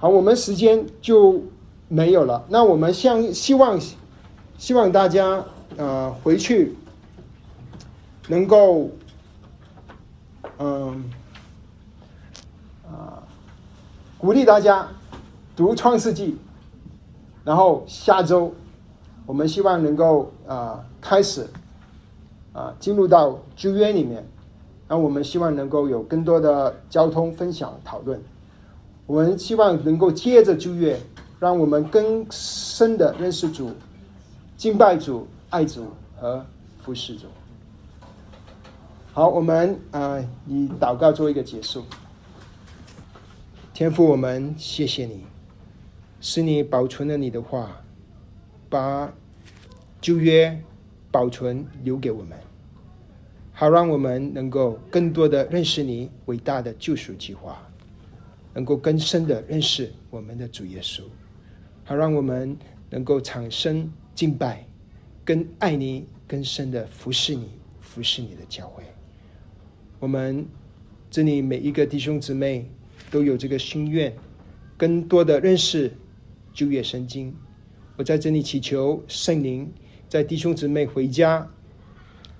[0.00, 1.42] 好，我们时间就
[1.88, 2.44] 没有了。
[2.50, 3.76] 那我们向希望，
[4.56, 5.44] 希望大家
[5.76, 6.76] 呃回去
[8.28, 8.90] 能够
[10.58, 11.10] 嗯
[12.86, 13.26] 啊
[14.18, 14.86] 鼓励大家
[15.56, 16.38] 读创世纪，
[17.44, 18.54] 然后下周
[19.26, 21.44] 我们希望能够啊开始
[22.52, 24.24] 啊进入到旧约里面，
[24.86, 28.22] 那我们希望能够有更多的交通分享讨论。
[29.08, 31.00] 我们希望能够接着旧约，
[31.40, 33.72] 让我们更深的认识主、
[34.54, 36.44] 敬拜主、爱主和
[36.78, 37.26] 服侍主。
[39.14, 41.82] 好，我们啊以祷告做一个结束。
[43.72, 45.24] 天父，我们谢谢你，
[46.20, 47.80] 是你保存了你的话，
[48.68, 49.10] 把
[50.02, 50.62] 旧约
[51.10, 52.36] 保存留给我们，
[53.54, 57.58] 好让我们能够更多的认识你伟大的救赎计划。
[58.58, 61.02] 能够更深的认识我们的主耶稣，
[61.84, 62.56] 好让我们
[62.90, 64.66] 能够产生敬拜，
[65.24, 68.82] 更爱你更深的服侍你，服侍你的教会。
[70.00, 70.44] 我们
[71.08, 72.68] 这里每一个弟兄姊妹
[73.12, 74.12] 都有这个心愿，
[74.76, 75.92] 更多的认识
[76.52, 77.32] 旧约圣经。
[77.96, 79.72] 我在这里祈求圣灵
[80.08, 81.48] 在弟兄姊妹回家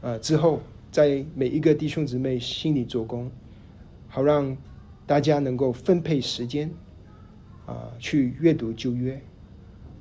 [0.01, 0.61] 啊之后，
[0.91, 3.31] 在每一个弟兄姊妹心里做工，
[4.09, 4.57] 好让。
[5.09, 6.71] 大家能够分配时间，
[7.65, 9.19] 啊，去阅读旧约，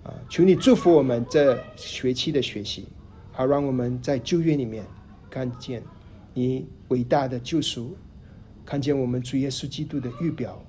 [0.03, 2.89] 啊，求你祝福我们这学期的学习，
[3.31, 4.83] 好让我们在旧约里面
[5.29, 5.81] 看见
[6.33, 7.95] 你伟大的救赎，
[8.65, 10.61] 看见我们主耶稣基督的预表，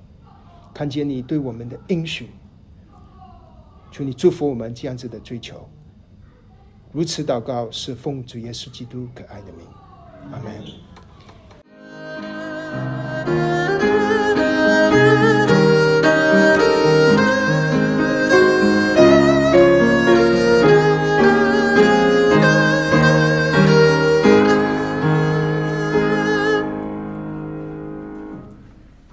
[0.73, 2.29] 看见你对我们的应许。
[3.91, 5.69] 求你祝福我们这样子的追求。
[6.93, 9.67] 如此祷告，是奉主耶稣基督可爱的名，
[10.31, 10.63] 阿门。